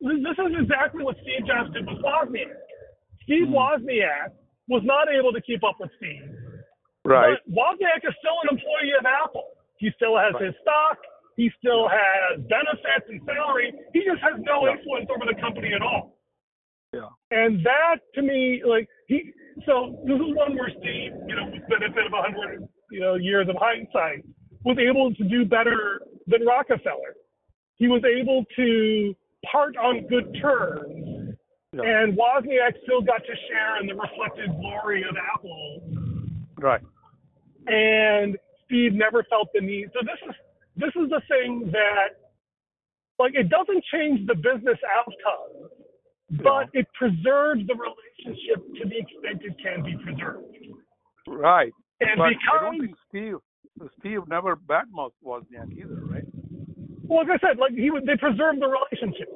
[0.00, 2.54] this is exactly what Steve Jobs did with Wozniak.
[3.22, 3.54] Steve Hmm.
[3.54, 4.30] Wozniak
[4.68, 6.22] was not able to keep up with Steve.
[7.04, 7.36] Right.
[7.46, 9.44] But Wozniak is still an employee of Apple.
[9.78, 10.44] He still has Right.
[10.44, 10.98] his stock.
[11.36, 13.72] He still has benefits and salary.
[13.92, 14.72] He just has no Yeah.
[14.72, 16.16] influence over the company at all.
[16.92, 17.08] Yeah.
[17.30, 19.32] And that to me, like he,
[19.66, 23.00] so this is one where Steve, you know, with the benefit of a hundred, you
[23.00, 24.24] know, years of hindsight,
[24.64, 27.14] was able to do better than Rockefeller.
[27.76, 31.13] He was able to part on good terms,
[31.82, 35.82] And Wozniak still got to share in the reflected glory of Apple.
[36.58, 36.80] Right.
[37.66, 39.90] And Steve never felt the need.
[39.92, 40.34] So this is
[40.76, 42.30] this is the thing that,
[43.18, 45.70] like, it doesn't change the business outcome,
[46.42, 50.44] but it preserves the relationship to the extent it can be preserved.
[51.26, 51.72] Right.
[52.00, 53.36] And but I don't think Steve
[54.00, 56.24] Steve never badmouthed Wozniak either, right?
[57.06, 59.28] well, like I said, like he would, they preserved the relationship,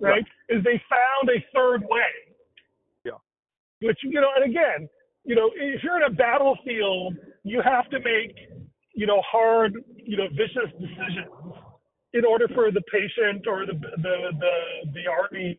[0.00, 0.24] right?
[0.48, 2.34] Is they found a third way.
[3.04, 3.12] Yeah.
[3.80, 4.88] Which you know, and again,
[5.24, 8.36] you know, if you're in a battlefield, you have to make,
[8.94, 11.54] you know, hard, you know, vicious decisions
[12.12, 15.58] in order for the patient or the the the, the army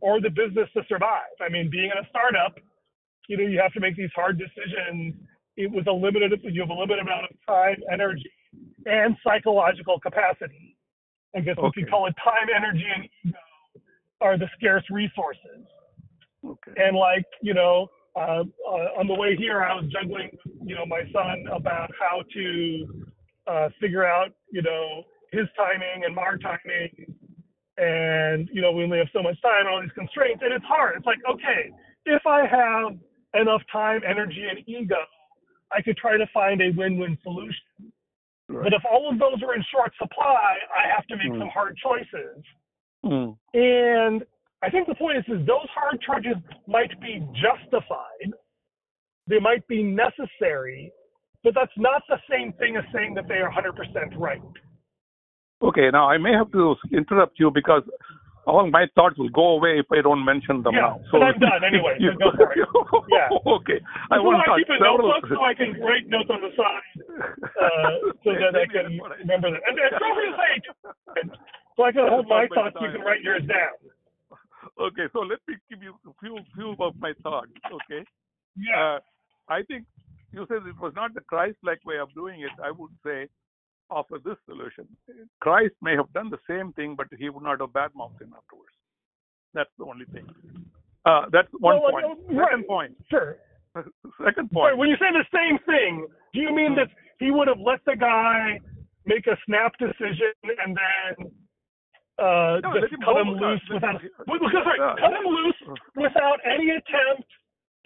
[0.00, 1.34] or the business to survive.
[1.40, 2.56] I mean, being in a startup,
[3.28, 5.14] you know, you have to make these hard decisions.
[5.56, 8.30] It was a limited, you have a limited amount of time, energy,
[8.86, 10.76] and psychological capacity.
[11.34, 13.38] I guess we could call it time, energy, and ego
[14.20, 15.66] are the scarce resources.
[16.44, 16.72] Okay.
[16.76, 20.30] And like, you know, uh, uh, on the way here, I was juggling,
[20.62, 23.04] you know, my son about how to
[23.46, 27.14] uh, figure out, you know, his timing and our timing.
[27.76, 30.42] And, you know, we only have so much time and all these constraints.
[30.42, 30.96] And it's hard.
[30.96, 31.70] It's like, okay,
[32.06, 32.98] if I have
[33.40, 34.96] enough time, energy, and ego,
[35.72, 37.92] I could try to find a win win solution.
[38.48, 38.64] Right.
[38.64, 41.38] But if all of those are in short supply, I have to make Mm.
[41.40, 42.42] some hard choices.
[43.04, 43.36] Mm.
[43.54, 44.22] And
[44.62, 46.34] I think the point is, is those hard charges
[46.66, 48.32] might be justified,
[49.28, 50.90] they might be necessary,
[51.44, 54.42] but that's not the same thing as saying that they are 100% right.
[55.62, 57.82] Okay, now I may have to interrupt you because
[58.46, 61.00] all my thoughts will go away if I don't mention them Yeah, now.
[61.12, 62.58] but I'm done anyway, so go for it.
[63.12, 63.28] Yeah.
[63.46, 63.80] okay.
[64.10, 66.88] I want to keep a notebook so I can write notes on the side
[67.44, 67.90] uh,
[68.24, 69.60] so that I can Maybe that's what I- remember that.
[69.68, 71.22] And, and feel free to say,
[71.78, 73.78] so I can hold my thoughts, you can write yours down.
[74.80, 77.50] Okay, so let me give you a few few of my thoughts.
[77.70, 78.02] Okay.
[78.56, 78.98] Yeah.
[78.98, 78.98] Uh,
[79.48, 79.86] I think
[80.32, 82.50] you said it was not the Christ-like way of doing it.
[82.62, 83.28] I would say
[83.90, 84.86] offer this solution.
[85.40, 88.74] Christ may have done the same thing, but he would not have badmouthed him afterwards.
[89.54, 90.26] That's the only thing.
[91.06, 92.04] Uh, that's one Well, point.
[92.04, 92.50] uh, right.
[92.50, 92.92] Second point.
[93.08, 93.38] Sure.
[94.26, 94.76] Second point.
[94.76, 96.80] when you say the same thing, do you mean Hmm.
[96.80, 98.60] that he would have let the guy
[99.06, 101.30] make a snap decision and then
[102.18, 104.94] uh, No, just cut him loose without because- wait, because, sorry, Yeah.
[104.98, 105.60] cut him loose
[105.96, 107.28] without any attempt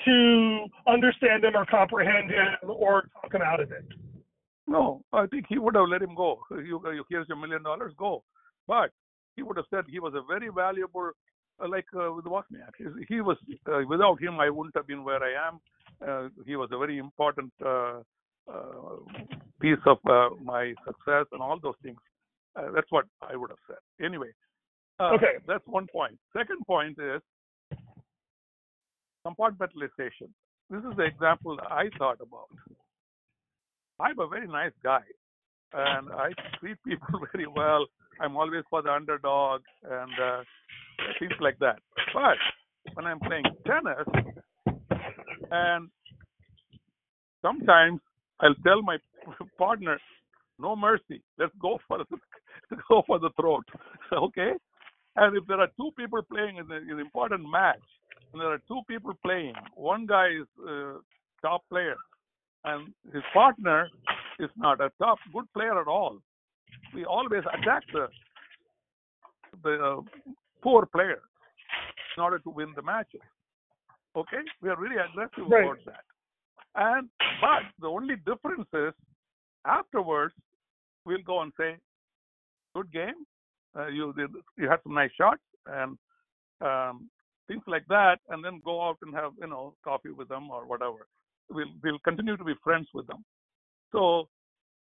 [0.04, 3.84] to understand him or comprehend him or talk him out of it?
[4.66, 6.40] No, I think he would have let him go.
[6.50, 8.22] You, you here's your million dollars, go.
[8.66, 8.90] But
[9.36, 11.10] he would have said he was a very valuable,
[11.62, 12.74] uh, like uh, with Wozniak.
[12.78, 13.36] He, he was
[13.70, 15.60] uh, without him, I wouldn't have been where I am.
[16.06, 18.00] Uh, he was a very important uh,
[18.52, 18.96] uh,
[19.60, 21.98] piece of uh, my success and all those things.
[22.56, 24.04] Uh, that's what I would have said.
[24.04, 24.30] Anyway,
[25.00, 25.38] uh, Okay.
[25.46, 26.18] that's one point.
[26.36, 27.20] Second point is
[29.26, 30.28] compartmentalization.
[30.70, 32.48] This is the example I thought about.
[34.00, 35.02] I'm a very nice guy,
[35.72, 36.30] and I
[36.60, 37.86] treat people very well.
[38.20, 40.42] I'm always for the underdog and uh,
[41.18, 41.78] things like that.
[42.12, 42.36] But
[42.94, 44.06] when I'm playing tennis,
[45.50, 45.88] and
[47.42, 48.00] sometimes
[48.40, 48.98] I'll tell my
[49.58, 49.98] partner,
[50.58, 51.22] "No mercy.
[51.38, 52.04] Let's go for the
[52.88, 53.64] go for the throat."
[54.12, 54.52] Okay.
[55.16, 57.80] And if there are two people playing in an important match,
[58.32, 60.94] and there are two people playing, one guy is uh,
[61.42, 61.96] top player,
[62.64, 63.88] and his partner
[64.38, 66.18] is not a top good player at all.
[66.94, 68.08] We always attack the
[69.62, 70.00] the uh,
[70.62, 71.20] poor player
[72.16, 73.20] in order to win the matches.
[74.16, 75.64] Okay, we are really aggressive Right.
[75.64, 76.04] about that.
[76.74, 77.08] And
[77.40, 78.94] but the only difference is
[79.66, 80.34] afterwards
[81.04, 81.76] we'll go and say,
[82.74, 83.26] "Good game.
[83.76, 84.14] Uh, you.
[84.58, 85.98] You had some nice shots and
[86.60, 87.10] um,
[87.48, 90.66] things like that," and then go out and have you know coffee with them or
[90.66, 91.06] whatever.
[91.50, 93.24] We'll we'll continue to be friends with them.
[93.92, 94.28] So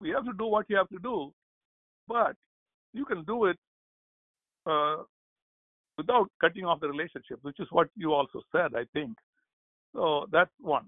[0.02, 1.34] we have to do what you have to do,
[2.08, 2.36] but
[2.94, 3.58] you can do it
[4.66, 4.98] uh,
[5.98, 9.16] without cutting off the relationship, which is what you also said, I think.
[9.96, 10.86] So that's one.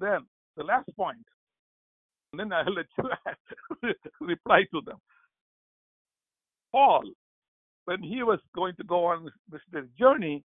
[0.00, 0.20] Then
[0.56, 1.24] the last point,
[2.32, 4.98] and then I'll let you reply to them.
[6.72, 7.02] Paul,
[7.84, 9.60] when he was going to go on this,
[9.98, 10.44] journey,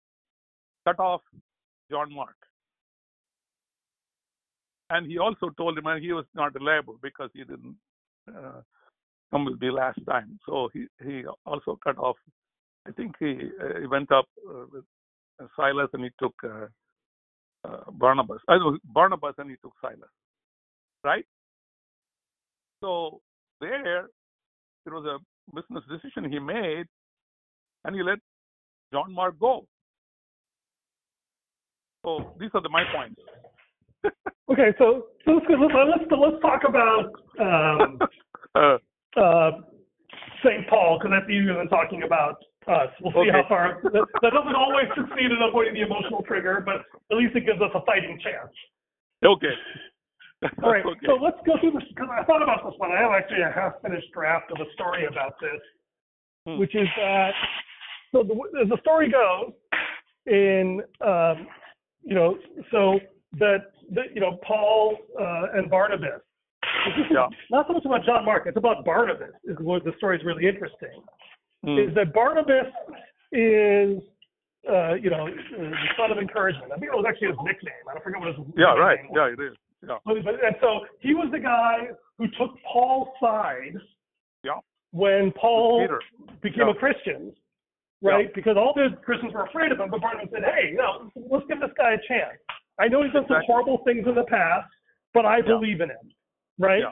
[0.85, 1.21] cut off
[1.89, 2.35] John Mark.
[4.89, 7.75] And he also told him and he was not reliable because he didn't
[8.29, 8.61] uh,
[9.31, 10.39] come with the last time.
[10.45, 12.17] So he, he also cut off.
[12.87, 14.83] I think he, uh, he went up uh, with
[15.55, 16.67] Silas and he took uh,
[17.65, 18.39] uh, Barnabas.
[18.47, 20.09] I was Barnabas and he took Silas.
[21.03, 21.25] Right?
[22.83, 23.21] So
[23.61, 24.05] there,
[24.85, 25.17] it was a
[25.53, 26.85] business decision he made,
[27.85, 28.19] and he let
[28.91, 29.65] John Mark go.
[32.05, 33.21] So these are the my points.
[34.51, 37.97] Okay, so, so let's, go- let's, let's talk about um,
[38.55, 38.77] uh,
[39.15, 39.51] uh,
[40.43, 40.67] St.
[40.69, 42.35] Paul, because that's easier than talking about
[42.67, 42.89] us.
[43.01, 43.31] We'll see Okay.
[43.31, 43.79] how far.
[43.83, 47.61] That, that doesn't always succeed in avoiding the emotional trigger, but at least it gives
[47.61, 48.51] us a fighting chance.
[49.25, 49.55] okay.
[50.63, 51.05] All right, okay.
[51.05, 52.91] so let's go through this, because I thought about this one.
[52.91, 55.61] I have actually a half-finished draft of a story about this,
[56.45, 56.59] Hmm.
[56.59, 57.31] which is that,
[58.11, 59.53] so the, as the story goes,
[60.25, 61.47] in, um,
[62.03, 62.37] you know,
[62.69, 62.99] so
[63.39, 66.21] that, that you know, Paul uh, and Barnabas,
[67.09, 67.27] Yeah.
[67.49, 70.47] not so much about John Mark, it's about Barnabas, is where the story is really
[70.47, 71.01] interesting.
[71.63, 71.77] Hmm.
[71.77, 72.67] Is that Barnabas
[73.31, 74.03] is,
[74.69, 76.71] uh, you know, the son of encouragement.
[76.71, 77.83] I think it was actually his nickname.
[77.89, 78.99] I don't forget what his yeah, right.
[79.09, 79.15] was.
[79.15, 79.57] Yeah, it is.
[79.87, 79.97] Yeah.
[80.05, 83.75] And so he was the guy who took Paul's side
[84.43, 84.59] Yeah.
[84.91, 85.87] when Paul
[86.41, 86.71] became Yeah.
[86.71, 87.35] a Christian,
[88.01, 88.33] right?
[88.33, 91.59] Because all the Christians were afraid of him, but Barnabas said, hey, no, let's give
[91.59, 92.39] this guy a chance.
[92.79, 94.69] I know he's done some horrible things in the past,
[95.13, 95.43] but I Yeah.
[95.43, 96.11] believe in him,
[96.57, 96.81] right?
[96.81, 96.91] Yeah.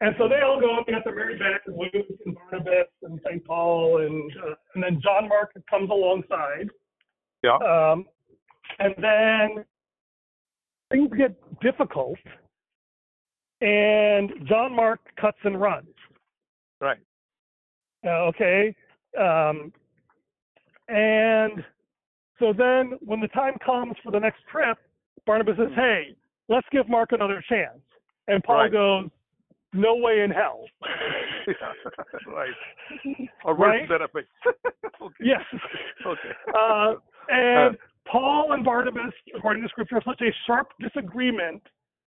[0.00, 2.88] And so they all go up and get the Mary Beth and Luke and Barnabas
[3.02, 3.44] and St.
[3.44, 6.68] Paul, and uh, and then John Mark comes alongside.
[7.44, 7.54] Yeah.
[7.58, 8.08] Um,
[8.80, 9.64] and then
[10.92, 12.18] things get difficult,
[13.60, 15.86] and John Mark cuts and runs.
[16.80, 16.98] Right.
[18.04, 18.74] Uh, okay.
[19.18, 19.72] Um,
[20.88, 21.64] and
[22.38, 24.78] so then when the time comes for the next trip,
[25.26, 26.16] Barnabas says, hey,
[26.48, 27.78] let's give Mark another chance.
[28.26, 28.72] And Paul Right.
[28.72, 29.10] goes,
[29.72, 30.64] no way in hell.
[32.26, 32.50] right.
[33.44, 33.58] Right?
[33.58, 35.14] worse than a okay.
[35.20, 35.40] yes.
[36.06, 36.30] Okay.
[36.56, 36.94] Uh,
[37.28, 37.76] and
[38.06, 41.62] Paul and Barnabas, according to scripture, have such a sharp disagreement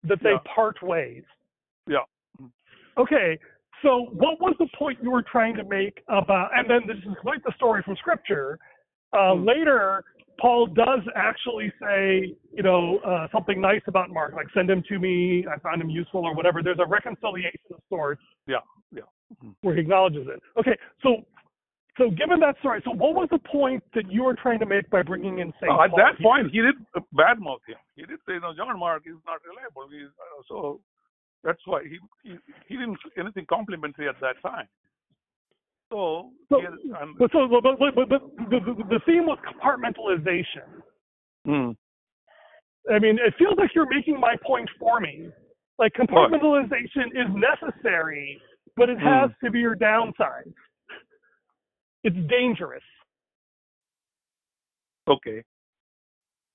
[0.05, 0.39] that they Yeah.
[0.55, 1.25] part ways.
[1.87, 2.05] Yeah.
[2.97, 3.39] Okay,
[3.83, 6.51] so what was the point you were trying to make about?
[6.57, 8.59] And then this is quite the story from scripture.
[9.13, 9.45] Uh, Hmm.
[9.45, 10.05] Later,
[10.39, 14.99] Paul does actually say, you know, uh, something nice about Mark, like send him to
[14.99, 15.47] me.
[15.47, 16.63] I found him useful, or whatever.
[16.63, 18.61] There's a reconciliation of sorts Yeah.
[18.93, 19.03] Yeah.
[19.43, 19.55] Mhm.
[19.63, 20.43] where he acknowledges it.
[20.57, 21.25] Okay, so
[21.99, 24.89] so given that story, so what was the point that you were trying to make
[24.91, 26.25] by bringing in Saint Oh, at Paul that here?
[26.25, 26.77] point, he did
[27.15, 27.77] badmouth him.
[27.97, 30.81] He did say, "No, John Mark is not reliable." He's, uh, so
[31.45, 32.37] that's why he, he
[32.69, 34.67] he didn't say anything complimentary at that time.
[35.91, 36.67] So, So- he
[37.19, 38.21] But so, but, but, but, but
[38.51, 40.83] the, the, the theme was compartmentalization.
[41.45, 41.71] Hmm.
[42.93, 45.29] I mean, it feels like you're making my point for me.
[45.79, 48.41] Like compartmentalization is necessary,
[48.77, 50.53] but it has severe downsides.
[52.05, 52.83] It's dangerous,
[55.09, 55.43] okay.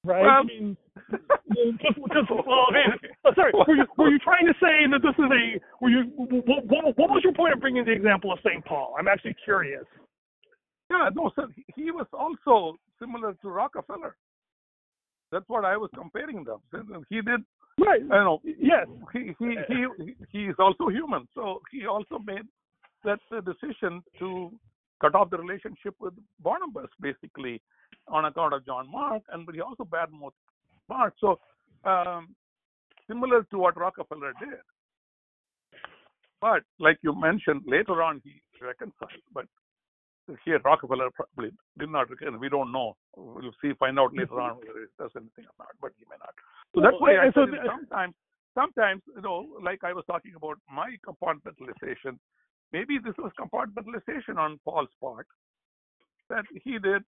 [0.03, 0.23] right?
[0.23, 0.77] Well- I mean,
[1.09, 5.01] because, because, well, I mean, oh, sorry, were you, were you trying to say that
[5.01, 8.31] this is a, were you, what, what, what was your point of bringing the example
[8.31, 8.63] of St.
[8.65, 8.95] Paul?
[8.97, 9.85] I'm actually curious.
[10.89, 11.47] Yeah, no, sir.
[11.75, 14.15] He, was also similar to Rockefeller.
[15.31, 16.59] That's what I was comparing them.
[17.09, 17.41] He did.
[17.79, 18.01] Right.
[18.11, 18.39] I know.
[18.43, 18.85] Yes.
[19.11, 22.43] He he he he is also human, so he also made
[23.03, 24.51] that uh, decision to
[25.01, 27.61] cut off the relationship with Barnabas, basically,
[28.07, 30.31] on account of John Mark, and but he also badmouthed
[30.89, 31.13] Mark.
[31.19, 31.39] So
[31.85, 32.35] um,
[33.07, 34.59] similar to what Rockefeller did.
[36.41, 39.23] But like you mentioned, later on he reconciled.
[39.33, 39.45] But
[40.45, 42.39] here Rockefeller probably did not reconcile.
[42.39, 42.95] We don't know.
[43.15, 45.75] We'll see, find out later on whether it does anything or not.
[45.81, 46.33] But he may not.
[46.75, 48.13] So that's why I so said the- sometimes,
[48.55, 52.19] sometimes you know, like I was talking about my compartmentalization.
[52.73, 55.27] Maybe this was compartmentalization on Paul's part
[56.29, 57.03] that he did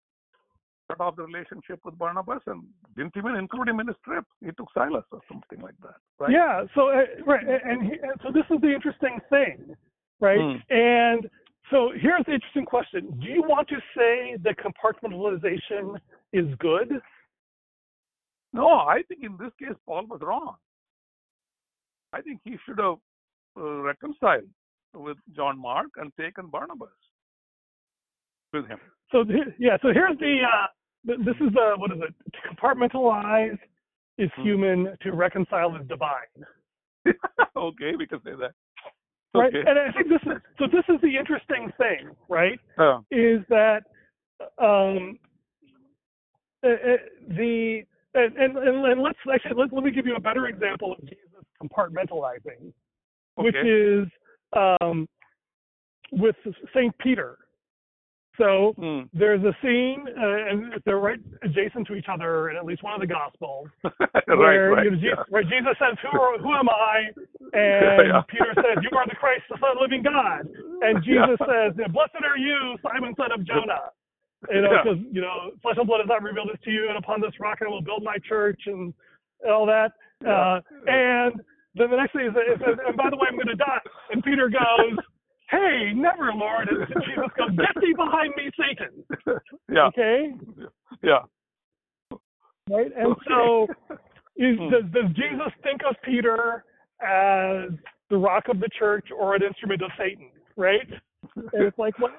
[0.88, 2.62] cut off the relationship with Barnabas and
[2.94, 4.24] didn't even include him in his trip.
[4.44, 6.30] He took Silas or something like that, right?
[6.30, 6.64] Yeah.
[6.74, 9.74] So uh, right, and, he, and so this is the interesting thing,
[10.20, 10.38] right?
[10.38, 10.56] Hmm.
[10.68, 11.30] And
[11.70, 15.96] so here's the interesting question: Do you want to say that compartmentalization
[16.34, 17.00] is good?
[18.52, 20.56] No, I think in this case Paul was wrong.
[22.12, 22.96] I think he should have
[23.56, 24.44] uh, reconciled
[24.94, 26.88] with John Mark and taken Barnabas
[28.52, 28.78] with him.
[29.12, 29.24] So
[29.58, 29.76] yeah.
[29.82, 30.40] So here's the.
[30.42, 30.66] Uh,
[31.04, 32.14] this is the what is it?
[32.32, 33.58] To compartmentalize
[34.18, 34.42] is Hmm.
[34.42, 34.96] human.
[35.02, 36.44] To reconcile is divine.
[37.56, 38.52] okay, we can say that.
[39.34, 39.54] Right.
[39.54, 39.68] Okay.
[39.68, 40.66] And I think this is so.
[40.66, 42.58] This is the interesting thing, right?
[42.78, 43.82] Uh, is that
[44.58, 45.18] um,
[46.64, 46.96] uh, uh,
[47.36, 47.82] the
[48.14, 51.44] and, and, and let's actually let, let me give you a better example of Jesus
[51.62, 52.72] compartmentalizing,
[53.34, 54.06] which is
[54.56, 55.08] um,
[56.12, 56.36] with
[56.74, 57.38] Saint Peter.
[58.36, 59.06] So hmm.
[59.12, 62.92] there's a scene, uh, and they're right adjacent to each other in at least one
[62.92, 63.68] of the Gospels,
[64.26, 64.84] where, right.
[64.84, 65.22] know, Jesus, yeah.
[65.28, 67.14] where Jesus says, "Who are, who am I?"
[67.54, 68.22] And Yeah.
[68.28, 70.50] Peter says, "You are the Christ, the Son of the living God."
[70.82, 73.94] And Jesus says, "Blessed are you, Simon, son of Jonah."
[74.50, 74.82] You know, Yeah.
[74.82, 77.38] because you know, flesh and blood has not revealed this to you, and upon this
[77.38, 78.92] rock I will build my church, and,
[79.42, 79.92] and all that.
[80.26, 81.40] Uh, and
[81.74, 83.80] then the next thing is, it says, "And by the way, I'm going to die."
[84.10, 84.98] And Peter goes,
[85.50, 89.04] "Hey, never, Lord!" And Jesus goes, "Get thee behind me, Satan."
[89.72, 90.34] yeah, Okay,
[91.02, 91.22] yeah.
[92.70, 92.92] right?
[92.96, 93.24] And Okay.
[93.28, 93.68] so,
[94.36, 94.70] is, Hmm.
[94.70, 96.64] does, does Jesus think of Peter
[97.00, 97.70] as
[98.10, 100.30] the rock of the church or an instrument of Satan?
[100.56, 100.88] Right?
[101.34, 102.12] And it's like, well,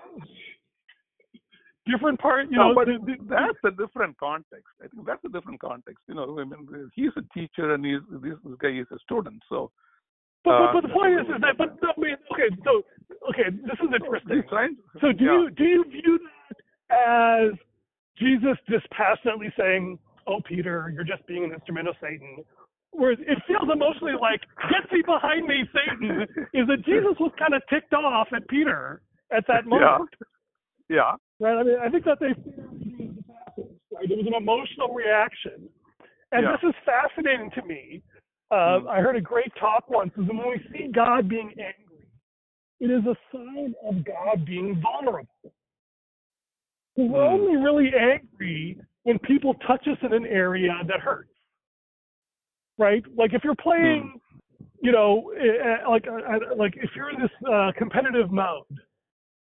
[1.86, 2.50] different part.
[2.50, 4.68] You no, know, but the- the- that's a different context.
[4.84, 6.02] I think that's a different context.
[6.08, 9.42] You know, I mean, he's a teacher and he's this, this guy is a student.
[9.50, 9.72] So
[10.44, 12.84] But, Uh, but, but the point is, is that, but I mean, okay, so,
[13.30, 14.44] okay, this is interesting.
[15.02, 15.32] So do yeah.
[15.34, 16.58] you do you view that
[17.08, 17.52] as
[18.18, 22.46] Jesus dispassionately saying, "Oh, Peter, you're just being an instrument of Satan,"
[22.92, 26.22] whereas it feels emotionally like "Get thee behind me, Satan"?
[26.54, 30.28] is that Jesus was kind of ticked off at Peter at that moment, Yeah.
[31.40, 31.58] Right?
[31.58, 32.28] I mean, I think that they
[33.94, 34.10] right?
[34.10, 35.70] It was an emotional reaction,
[36.32, 36.56] and Yeah.
[36.56, 38.02] this is fascinating to me.
[38.52, 38.90] Uh, Mm.
[38.90, 40.16] I heard a great talk once.
[40.18, 42.08] Is when we see God being angry,
[42.80, 45.54] it is a sign of God being vulnerable.
[46.96, 47.34] We're Mm.
[47.34, 51.32] only really angry when people touch us in an area that hurts.
[52.78, 53.04] Right?
[53.16, 54.22] Like if you're playing
[54.82, 58.66] you know, uh, like uh, like if you're in this uh, competitive mode,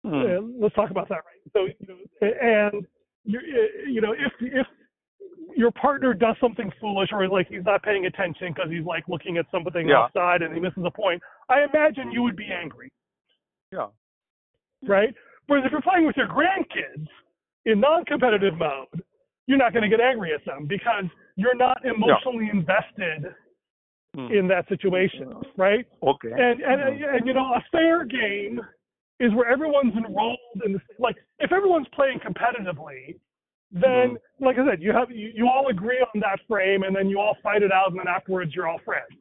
[0.03, 1.51] Uh, let's talk about that, right?
[1.53, 2.85] So, you know, and
[3.23, 3.39] you
[3.87, 4.67] you know, if if
[5.55, 9.37] your partner does something foolish or like he's not paying attention because he's like looking
[9.37, 10.03] at something Yeah.
[10.03, 12.89] outside and he misses a point, I imagine you would be angry,
[13.71, 13.89] Yeah.
[14.87, 15.13] right?
[15.47, 17.07] Whereas if you're playing with your grandkids
[17.65, 19.03] in non-competitive mode,
[19.45, 23.35] you're not going to get angry at them because you're not emotionally invested
[24.15, 24.29] Hmm.
[24.29, 25.87] in that situation, right?
[26.03, 26.31] Okay.
[26.31, 28.59] And and and you know, a fair game
[29.21, 31.15] is where everyone's enrolled in the like.
[31.39, 33.15] If everyone's playing competitively,
[33.71, 34.45] then mm-hmm.
[34.45, 37.19] like I said, you have you, you all agree on that frame, and then you
[37.19, 39.15] all fight it out, and then afterwards you're all friends,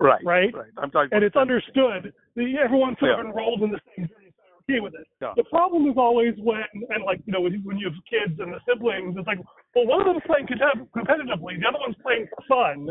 [0.00, 0.22] right.
[0.24, 0.54] right?
[0.54, 0.70] Right.
[0.78, 1.10] I'm talking.
[1.12, 4.80] and it's understood that everyone's sort of enrolled in the same journey, so they're okay
[4.80, 5.06] with it.
[5.20, 5.32] Yeah.
[5.36, 8.52] The problem is always when and like you know when, when you have kids and
[8.52, 9.38] the siblings, it's like
[9.74, 12.88] well one of them's playing compet- competitively, the other one's playing for fun,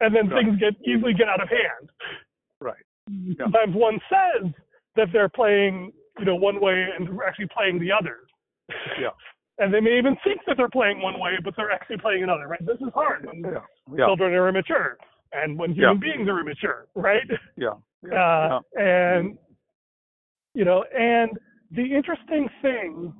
[0.00, 0.36] and then Yeah.
[0.38, 1.90] things get easily get out of hand
[2.60, 2.84] Right.
[3.10, 3.32] Mm-hmm.
[3.42, 4.52] sometimes one says
[4.96, 8.18] that they're playing, you know, one way and actually playing the other.
[9.00, 9.10] Yeah.
[9.56, 12.48] And they may even think that they're playing one way, but they're actually playing another,
[12.48, 12.58] right?
[12.66, 13.60] This is hard when Yeah.
[13.96, 14.06] Yeah.
[14.06, 14.98] children are immature
[15.32, 17.22] and when human beings are immature, right?
[17.56, 17.74] Yeah.
[18.02, 18.56] Yeah.
[18.56, 19.38] Uh, and,
[20.54, 21.30] you know, and
[21.70, 23.14] the interesting thing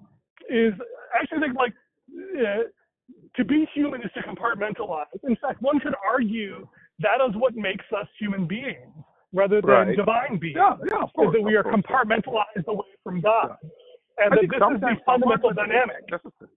[0.51, 0.73] is,
[1.15, 1.73] I actually think like,
[2.37, 2.65] uh,
[3.37, 5.07] to be human is to compartmentalize.
[5.23, 6.67] In fact, one could argue
[6.99, 9.04] that is what makes us human beings
[9.35, 9.97] rather than Right.
[9.97, 10.57] divine beings.
[10.57, 10.77] yeah.
[10.91, 11.03] Yeah.
[11.03, 11.33] Of is course.
[11.35, 11.77] that we are course.
[11.77, 13.57] compartmentalized away from God.
[14.19, 16.09] And I that this is the fundamental dynamic.
[16.11, 16.51] necessary.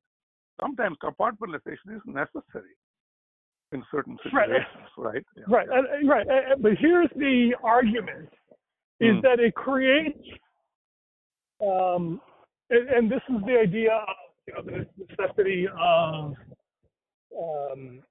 [0.62, 2.74] Sometimes compartmentalization is necessary
[3.74, 4.66] in certain situations,
[4.98, 5.26] right?
[5.36, 5.44] Yeah.
[5.48, 6.26] Right, and- right.
[6.62, 8.30] But here's the argument:
[9.00, 9.22] is Mm.
[9.24, 10.24] that it creates,
[11.62, 12.22] um,
[12.70, 14.16] and, and this is the idea of
[14.48, 16.36] you know, the necessity of
[17.38, 18.04] um,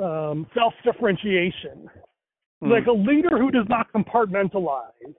[0.00, 1.90] um, self-differentiation.
[2.62, 2.70] Mm.
[2.70, 5.14] Like a leader who does not compartmentalize,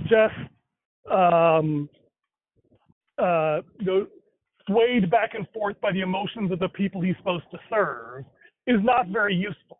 [0.00, 0.34] just
[1.10, 1.88] um,
[3.18, 4.06] uh, you know,
[4.66, 8.24] swayed back and forth by the emotions of the people he's supposed to serve,
[8.66, 9.78] is not very useful.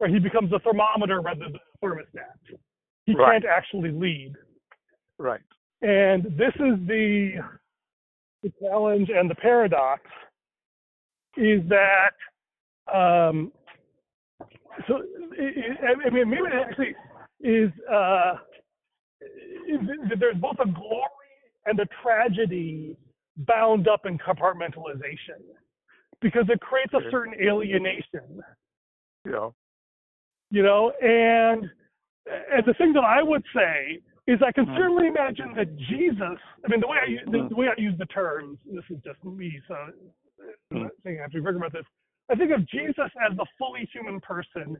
[0.00, 0.10] Right?
[0.10, 2.58] He becomes a thermometer rather than a thermostat.
[3.06, 3.32] He Right.
[3.32, 4.34] can't actually lead.
[5.18, 5.40] Right.
[5.82, 7.34] And this is the,
[8.42, 10.02] the challenge and the paradox
[11.36, 12.14] is that,
[12.92, 13.52] um,
[14.88, 15.02] so,
[15.38, 16.94] I, I mean, maybe it actually
[17.40, 18.34] is, uh,
[19.68, 21.08] is that there's both a glory
[21.66, 22.96] and a tragedy
[23.36, 25.40] bound up in compartmentalization
[26.20, 28.42] because it creates a certain alienation
[29.26, 29.50] Yeah.
[30.50, 31.70] you know and
[32.26, 34.76] and the thing that i would say is i can Mm.
[34.76, 37.48] certainly imagine that jesus i mean the way i the, Mm.
[37.48, 39.92] the way i use the terms this is just me so i'm
[40.72, 40.82] Mm.
[40.82, 41.86] not saying i have to be about this
[42.30, 44.76] i think of jesus as the fully human person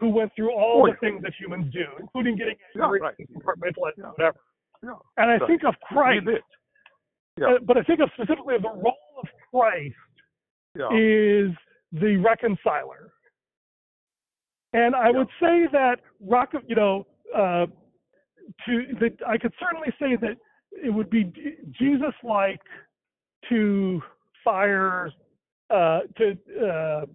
[0.00, 0.96] who went through all Oh, the yeah.
[1.10, 3.14] things that humans do including getting Yeah, angry right.
[3.32, 4.10] compartmentalized Yeah.
[4.16, 4.38] whatever
[4.82, 4.94] Yeah.
[5.18, 5.46] and i Right.
[5.46, 6.26] think of christ.
[7.36, 7.46] Yeah.
[7.46, 9.94] uh, but i think of specifically of the role of christ
[10.76, 10.88] Yeah.
[10.92, 11.52] is
[11.92, 13.12] the reconciler.
[14.72, 15.18] And I Yeah.
[15.18, 17.66] would say that rock, you know, uh,
[18.66, 20.36] to that I could certainly say that
[20.72, 21.24] it would be
[21.70, 22.60] Jesus-like
[23.48, 24.02] to
[24.42, 25.12] fire,
[25.70, 27.06] uh, to uh,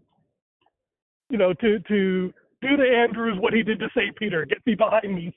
[1.30, 4.46] you know, to to do to Andrews what he did to Saint Peter.
[4.46, 5.36] Get thee behind me,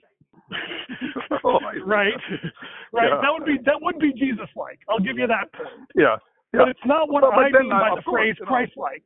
[1.45, 2.13] Oh, I right?
[2.93, 3.09] right.
[3.09, 3.21] Yeah.
[3.23, 4.81] That would be that would be Jesus-like.
[4.89, 5.89] I'll give you that point.
[5.95, 6.17] Yeah.
[6.53, 6.61] Yeah.
[6.61, 9.05] But it's not what I mean uh, by the phrase you know, Christ-like.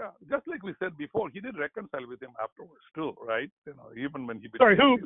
[0.00, 3.50] Yeah, just like we said before, he did reconcile with him afterwards too, right?
[3.66, 4.96] You know, even when he Sorry, who?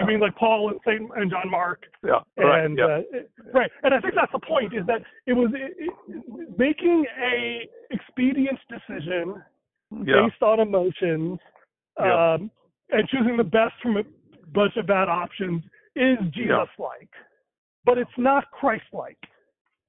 [0.00, 2.70] I mean, like Paul and Saint and John Mark, Yeah, right.
[2.76, 3.22] Yeah, uh,
[3.52, 3.70] right.
[3.82, 8.58] And I think that's the point: is that it was it, it, making a expedient
[8.68, 9.42] decision
[9.90, 11.40] yeah, based on emotions,
[11.98, 12.34] Yeah.
[12.34, 12.50] um,
[12.90, 14.04] and choosing the best from a
[14.54, 15.64] bunch of bad options
[15.96, 17.10] is Jesus-like,
[17.84, 19.18] but it's not Christ-like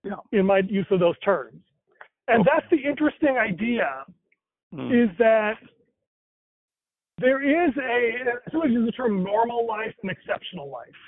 [0.04, 0.16] yeah.
[0.32, 1.62] in my use of those terms.
[2.30, 4.06] And that's the interesting idea
[4.74, 4.92] Mm.
[4.92, 5.58] is that
[7.18, 11.02] there is a somebody uses the term normal life and exceptional life.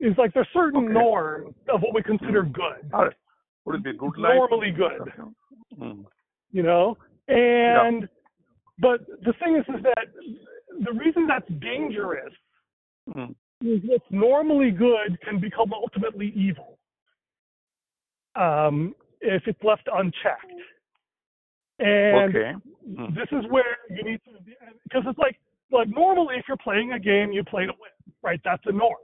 [0.00, 0.94] It's like there's certain Okay.
[0.94, 3.16] norms of what we consider good, All right.
[3.64, 4.34] Would it be good life?
[4.34, 5.12] normally good,
[5.76, 6.06] Mm.
[6.50, 6.96] you know.
[7.28, 8.08] And
[8.80, 10.08] but the thing is, is that
[10.80, 12.34] the reason that's dangerous
[13.08, 13.34] Mm.
[13.60, 16.78] is what's normally good can become ultimately evil
[18.34, 20.52] um, if it's left unchecked.
[21.78, 22.52] And Okay.
[22.88, 23.14] Mm.
[23.14, 24.32] this is where you need to
[24.84, 25.38] because it's like
[25.70, 28.96] like normally if you're playing a game you play to win right that's a norm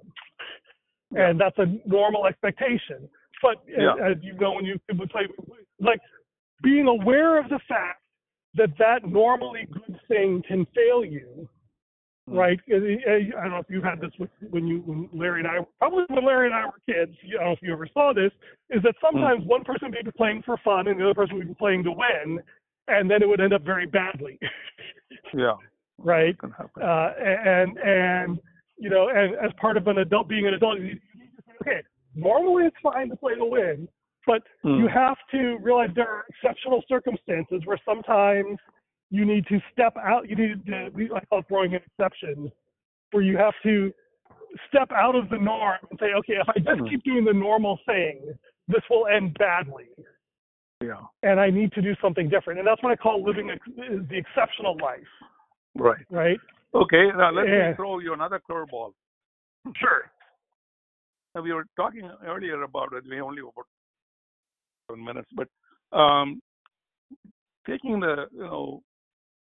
[1.12, 1.28] Yeah.
[1.28, 3.08] and that's a normal expectation
[3.42, 3.94] but Yeah.
[4.02, 5.28] as you know when you play
[5.78, 6.00] like
[6.62, 8.00] being aware of the fact
[8.54, 11.48] that that normally good thing can fail you.
[12.26, 12.58] Right?
[12.70, 15.48] Uh, uh, I don't know if you had this with when you when Larry and
[15.48, 17.16] I probably when Larry and I were kids.
[17.24, 18.32] I don't know if you ever saw this.
[18.70, 21.48] Is that sometimes one person may be playing for fun and the other person would
[21.48, 22.40] be playing to win,
[22.88, 24.38] and then it would end up very badly,
[25.34, 25.54] Yeah.
[25.98, 26.36] right?
[26.80, 26.84] Uh,
[27.18, 28.38] and and
[28.78, 31.42] you know, and as part of an adult being an adult, you, you need to
[31.46, 31.82] say, okay,
[32.14, 33.88] normally it's fine to play to win,
[34.26, 34.78] but Mm.
[34.78, 38.58] you have to realize there are exceptional circumstances where sometimes
[39.10, 40.28] you need to step out.
[40.28, 42.50] You need to, we I call it throwing an exception,
[43.12, 43.92] where you have to
[44.68, 46.88] step out of the norm and say, okay, if I just Mhm.
[46.88, 48.36] keep doing the normal thing,
[48.68, 49.88] this will end badly
[50.80, 51.02] Yeah.
[51.22, 52.58] and I need to do something different.
[52.58, 55.08] And that's what I call living ex- the exceptional life,
[55.74, 56.04] Right.
[56.10, 56.40] right?
[56.74, 57.10] Okay.
[57.12, 57.70] Now let Yeah.
[57.70, 58.94] me throw you another curveball.
[59.76, 60.10] Sure.
[61.34, 63.04] Now, we were talking earlier about it.
[63.04, 63.66] We only about
[64.88, 65.48] seven minutes, but
[65.92, 66.40] um,
[67.66, 68.82] taking the you know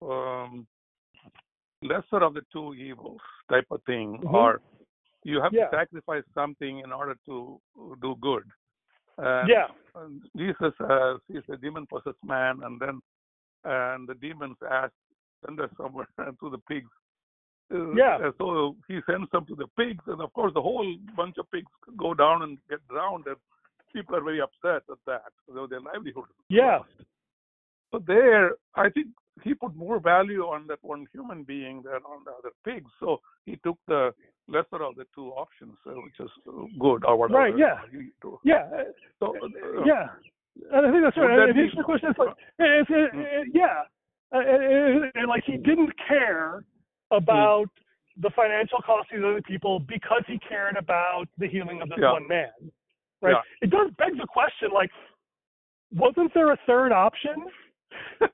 [0.02, 0.68] um,
[1.82, 4.34] lesser of the two evils type of thing, Mhm.
[4.34, 4.62] or
[5.24, 5.66] you have Yeah.
[5.70, 7.60] to sacrifice something in order to
[8.02, 8.46] do good.
[9.18, 9.68] And, Yeah.
[10.36, 13.02] Jesus uh, sees a demon possessed man, and then
[13.66, 14.94] and the demons ask,
[15.46, 16.08] send us somewhere
[16.40, 16.90] to the pigs.
[17.72, 18.32] Uh, Yeah.
[18.38, 21.72] So he sends them to the pigs, and of course the whole bunch of pigs
[21.98, 23.38] go down and get drowned, and
[23.92, 25.32] people are very upset at that.
[25.54, 26.30] So their livelihood.
[26.30, 26.80] is Yeah.
[27.92, 29.08] So there, I think
[29.44, 32.90] he put more value on that one human being than on the other pigs.
[33.00, 34.14] So he took the
[34.48, 37.40] lesser of the two options, uh, which is uh, good or whatever.
[37.40, 37.78] Right, yeah.
[38.44, 38.68] Yeah.
[38.74, 38.84] uh,
[39.20, 40.08] So, uh, Yeah.
[40.74, 41.48] And I think that's right.
[41.48, 43.84] that be- the question: it's like, it's, it, it, yeah,
[44.34, 46.66] and, and like he didn't care
[47.12, 47.68] about
[48.22, 52.12] the financial cost of other people because he cared about the healing of this Yeah.
[52.12, 52.50] one man,
[53.22, 53.32] right?
[53.36, 53.42] Yeah.
[53.62, 54.90] It does beg the question, like,
[55.96, 57.36] wasn't there a third option?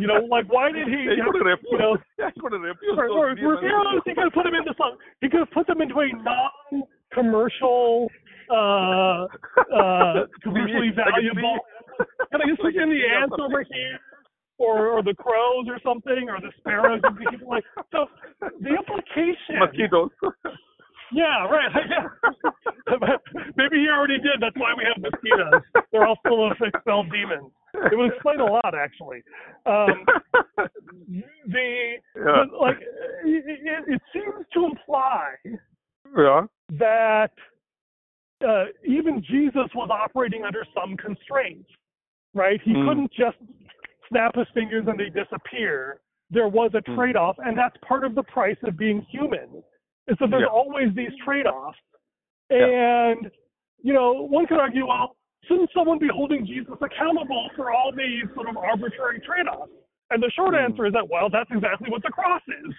[0.00, 1.00] You know, like why did he?
[1.16, 1.72] he could have refused.
[1.72, 2.60] You know, he could have
[2.98, 4.98] or, or, or you know, he could have put him into some.
[5.20, 8.10] He could have put them into a non-commercial,
[8.50, 9.26] uh,
[9.72, 11.58] uh, commercially valuable.
[12.30, 13.98] Can I just put in the ants over here,
[14.58, 17.00] or or the crows or something, or the sparrows?
[17.02, 18.06] and people like so.
[18.40, 19.62] The implication.
[19.62, 20.10] Mosquitoes.
[21.12, 21.70] Yeah, right.
[23.56, 24.40] Maybe he already did.
[24.40, 25.62] That's why we have mosquitoes.
[25.92, 27.52] They're all full of expelled demons.
[27.74, 29.22] It would explain a lot, actually.
[29.66, 30.06] Um,
[31.48, 32.44] the yeah.
[32.60, 32.78] like
[33.24, 35.34] it, it, seems to imply
[36.16, 36.42] yeah.
[36.78, 37.32] that
[38.46, 41.68] uh, even Jesus was operating under some constraints,
[42.34, 42.60] right?
[42.62, 42.88] He Mm.
[42.88, 43.36] couldn't just
[44.08, 46.00] snap his fingers and they disappear.
[46.30, 46.96] There was a Mm.
[46.96, 49.62] trade-off, and that's part of the price of being human.
[50.06, 50.46] Is that there's Yeah.
[50.48, 51.78] always these trade-offs,
[52.50, 52.66] Yeah.
[52.66, 53.30] and
[53.82, 55.14] you know, one could argue, well,
[55.48, 59.72] shouldn't someone be holding Jesus accountable for all these sort of arbitrary trade-offs?
[60.10, 60.64] And the short Mm.
[60.70, 62.74] answer is that, well, that's exactly what the cross is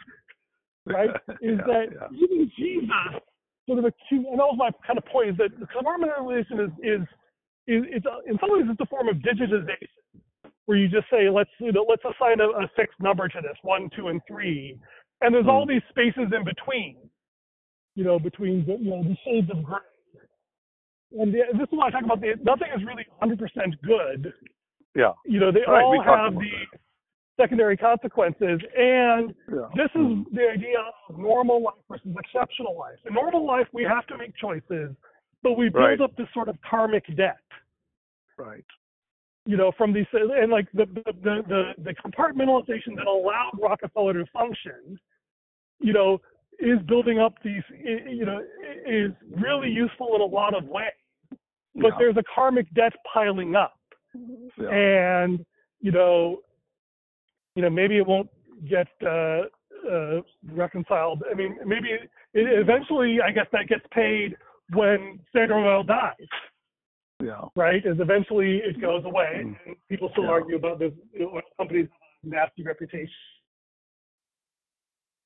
[0.86, 1.10] right?
[1.42, 2.08] Is Yeah, that yeah.
[2.14, 3.22] even Jesus
[3.68, 6.72] sort of acute, and that was my kind of point is that the compartmentalization is
[6.84, 7.02] is
[7.68, 9.90] is it's a, in some ways it's a form of digitization
[10.66, 13.58] where you just say let's you know let's assign a, a fixed number to this
[13.64, 14.78] one, two, and three,
[15.22, 15.70] and there's all Hmm.
[15.70, 16.98] these spaces in between,
[17.96, 19.80] you know, between the you know the shades of gray.
[21.20, 22.22] And the, this is what I talk about.
[22.22, 23.38] The, nothing is really 100%
[23.84, 24.34] good.
[24.96, 25.14] Yeah.
[25.26, 26.78] You know, they Right, all have the
[27.38, 29.68] secondary consequences, and Yeah.
[29.76, 32.98] this is the idea of normal life versus exceptional life.
[33.06, 34.96] In normal life, we have to make choices,
[35.44, 36.02] but we build Right.
[36.02, 37.42] up this sort of karmic debt,
[38.38, 38.66] Right.
[39.46, 44.14] you know, from these and like the the the the, the compartmentalization that allowed Rockefeller
[44.14, 44.98] to function,
[45.80, 46.22] you know,
[46.60, 48.42] is building up these, you know,
[48.86, 50.94] is really useful in a lot of ways.
[51.76, 51.96] But Yeah.
[52.00, 53.78] there's a karmic debt piling up
[54.58, 54.70] Yeah.
[54.70, 55.46] and
[55.82, 56.42] you know,
[57.56, 58.30] you know, maybe it won't
[58.68, 59.44] get uh,
[59.90, 60.22] uh,
[60.52, 61.24] reconciled.
[61.30, 64.36] I mean, maybe it, eventually, I guess that gets paid
[64.74, 66.16] when Standard Oil dies,
[67.22, 67.42] yeah.
[67.56, 67.86] right?
[67.86, 69.56] Is eventually it goes away, Mm.
[69.68, 70.32] and people still Yeah.
[70.32, 71.90] argue about this you know, oil companies'
[72.24, 73.14] nasty reputation.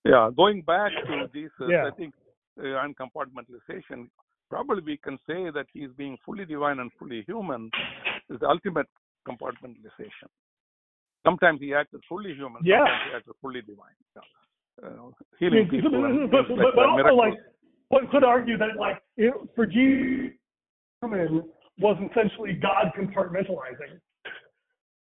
[0.05, 1.85] Yeah, going back to Jesus, Yeah.
[1.87, 2.13] I think
[2.61, 4.09] uh, on compartmentalization,
[4.49, 7.69] probably we can say that he's being fully divine and fully human
[8.29, 8.87] is the ultimate
[9.27, 10.29] compartmentalization.
[11.25, 12.79] Sometimes he acts as fully human, Yeah.
[12.79, 13.95] sometimes he acts as fully divine.
[14.81, 17.19] Uh, I healing mean, people but, but, like but also, miracles.
[17.19, 17.33] like,
[17.89, 20.37] one could argue that, like, it, for Jesus,
[21.01, 23.99] was essentially God compartmentalizing,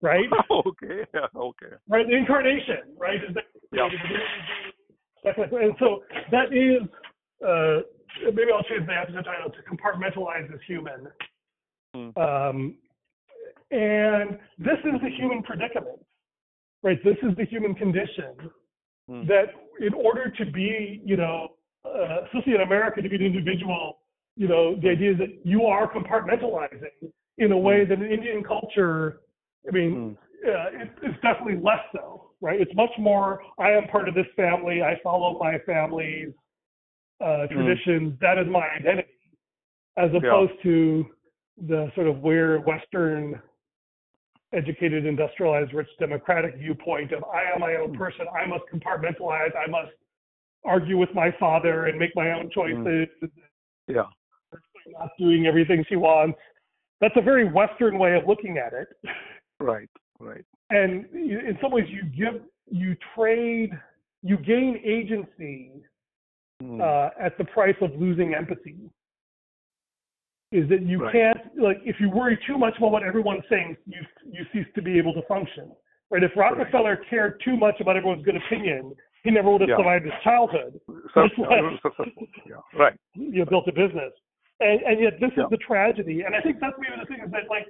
[0.02, 0.28] right?
[0.52, 1.74] okay, yeah, okay.
[1.88, 2.06] right?
[2.08, 3.16] The incarnation, right?
[3.28, 3.88] Is that, Yeah.
[5.24, 6.82] that and so that is
[7.46, 7.82] uh,
[8.26, 11.08] maybe I'll change the episode title to compartmentalize as human.
[11.94, 12.10] Hmm.
[12.18, 12.76] Um,
[13.72, 16.00] and this is the human predicament,
[16.84, 17.02] right?
[17.04, 18.52] This is the human condition
[19.10, 19.28] Mm.
[19.28, 21.50] that in order to be, you know,
[21.84, 24.00] uh, especially in America, to be an individual,
[24.38, 28.44] you know, the idea is that you are compartmentalizing in a way that in Indian
[28.44, 29.22] culture,
[29.68, 30.18] I mean, Mm.
[30.48, 32.62] uh, it, it's definitely less so, right?
[32.62, 36.34] It's much more, I am part of this family, I follow my family's
[37.24, 39.08] uh, traditions, that is my identity,
[39.98, 41.06] as opposed to
[41.68, 43.42] the sort of weird Western
[44.54, 49.70] educated, industrialized, rich, democratic viewpoint of I am my own person, I must compartmentalize, I
[49.70, 49.92] must
[50.66, 53.08] argue with my father and make my own choices,
[53.88, 54.08] Yeah.
[54.88, 56.40] not doing everything she wants.
[57.00, 58.88] That's a very Western way of looking at it.
[59.60, 59.90] Right.
[60.20, 60.44] Right.
[60.70, 63.72] And in some ways, you give, you trade,
[64.22, 65.91] you gain agency Mm.
[66.82, 68.78] Uh, at the price of losing empathy.
[70.52, 71.14] Is that you Right.
[71.14, 74.82] can't like if you worry too much about what everyone's saying, you you cease to
[74.82, 75.72] be able to function.
[76.10, 76.24] Right?
[76.24, 78.94] If Rockefeller cared too much about everyone's good opinion,
[79.24, 79.78] he never would have Yeah.
[79.78, 80.80] survived his childhood.
[81.16, 81.34] That's.
[81.38, 82.58] Yeah.
[82.74, 82.98] Right.
[83.16, 84.12] You built a business,
[84.60, 85.46] and and yet this Yeah.
[85.46, 86.24] is the tragedy.
[86.24, 87.68] And I think that's maybe the thing is that like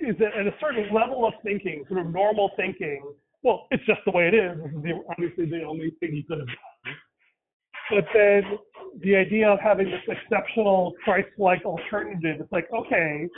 [0.00, 3.02] is that at a certain level of thinking, sort of normal thinking.
[3.42, 4.58] Well, it's just the way it is.
[4.62, 6.56] This is the, obviously the only thing he could have done.
[7.90, 8.42] But then
[9.00, 13.28] the idea of having this exceptional Christ-like alternative, it's like, okay,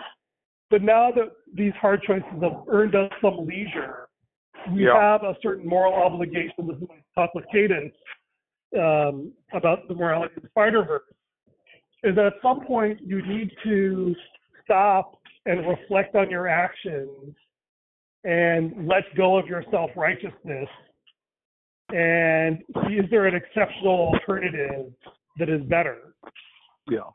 [0.71, 4.09] but now that these hard choices have earned us some leisure,
[4.73, 5.01] we Yeah.
[5.01, 6.67] have a certain moral obligation.
[6.67, 7.95] This is I talked with Cadence
[8.79, 11.03] um, about the morality of the Spider-Verse,
[12.05, 14.15] is that at some point you need to
[14.63, 17.35] stop and reflect on your actions
[18.25, 20.69] and let go of your self-righteousness
[21.93, 22.59] and
[22.91, 24.93] is there an exceptional alternative
[25.39, 26.15] that is better?
[26.89, 27.11] Yeah.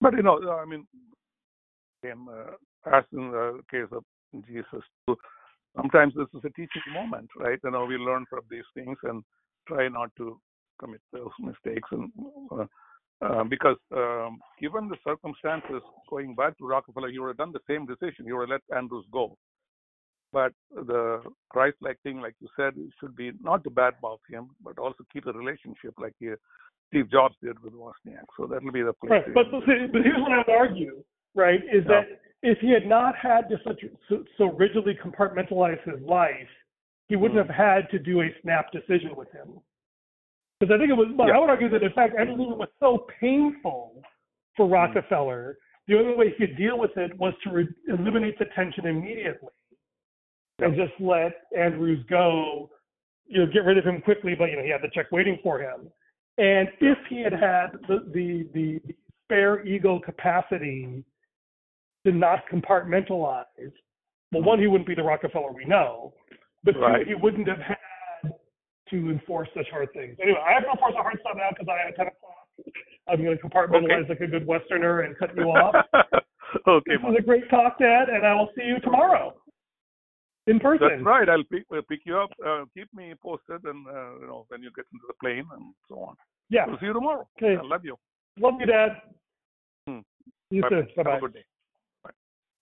[0.00, 0.86] But you know, I mean,
[2.02, 4.04] again, uh, as in the case of
[4.46, 5.16] Jesus, too,
[5.76, 7.58] sometimes this is a teaching moment, right?
[7.64, 9.22] You know, we learn from these things and
[9.66, 10.38] try not to
[10.78, 12.10] commit those mistakes, and
[12.52, 12.64] uh,
[13.24, 17.60] uh, because um, given the circumstances, going back to Rockefeller, you would have done the
[17.68, 18.26] same decision.
[18.26, 19.36] You would have let Andrews go.
[20.34, 25.04] But the Christ-like thing, like you said, should be not to badmouth him, but also
[25.12, 26.30] keep the relationship like he,
[26.88, 28.26] Steve Jobs did with Wozniak.
[28.36, 29.12] So that'll be the place.
[29.12, 29.32] Right.
[29.32, 29.60] But, but,
[29.92, 31.04] but here's what I would argue,
[31.36, 32.00] right, is Yeah.
[32.02, 36.50] that if he had not had to such so, so rigidly compartmentalize his life,
[37.08, 37.46] he wouldn't Mm.
[37.46, 39.60] have had to do a snap decision with him.
[40.58, 41.36] Because I think it was, Yeah.
[41.36, 44.02] I would argue that in fact, Lehman was so painful
[44.56, 48.46] for Rockefeller, the only way he could deal with it was to re- eliminate the
[48.46, 49.50] tension immediately
[50.60, 52.70] and just let Andrews go,
[53.26, 55.38] you know, get rid of him quickly, but you know, he had the check waiting
[55.42, 55.88] for him.
[56.38, 58.80] And if he had had the the, the
[59.24, 61.04] spare ego capacity
[62.06, 64.44] to not compartmentalize, well, mm-hmm.
[64.44, 66.12] one, he wouldn't be the Rockefeller we know,
[66.62, 67.04] but Right.
[67.04, 67.76] two, he wouldn't have had
[68.90, 70.16] to enforce such hard things.
[70.22, 72.30] Anyway, I have to enforce a hard stop now because I have 10 o'clock.
[73.08, 74.08] I'm going to compartmentalize Okay.
[74.10, 75.74] like a good Westerner and cut you off.
[76.68, 79.34] okay, this was a great talk, Dad, and I will see you tomorrow
[80.46, 80.88] in person.
[80.88, 81.28] That's right.
[81.28, 82.30] I'll pick uh, pick you up.
[82.44, 85.74] Uh, keep me posted, and uh, you know when you get into the plane and
[85.88, 86.16] so on.
[86.50, 86.66] Yeah.
[86.66, 87.26] We'll see you tomorrow.
[87.38, 87.56] Okay.
[87.58, 87.96] I love you.
[88.38, 88.90] Love you, Dad.
[89.86, 89.98] Hmm.
[90.50, 90.68] You Bye.
[90.68, 90.82] too.
[90.82, 91.16] Bye Have bye.
[91.16, 91.44] a good day.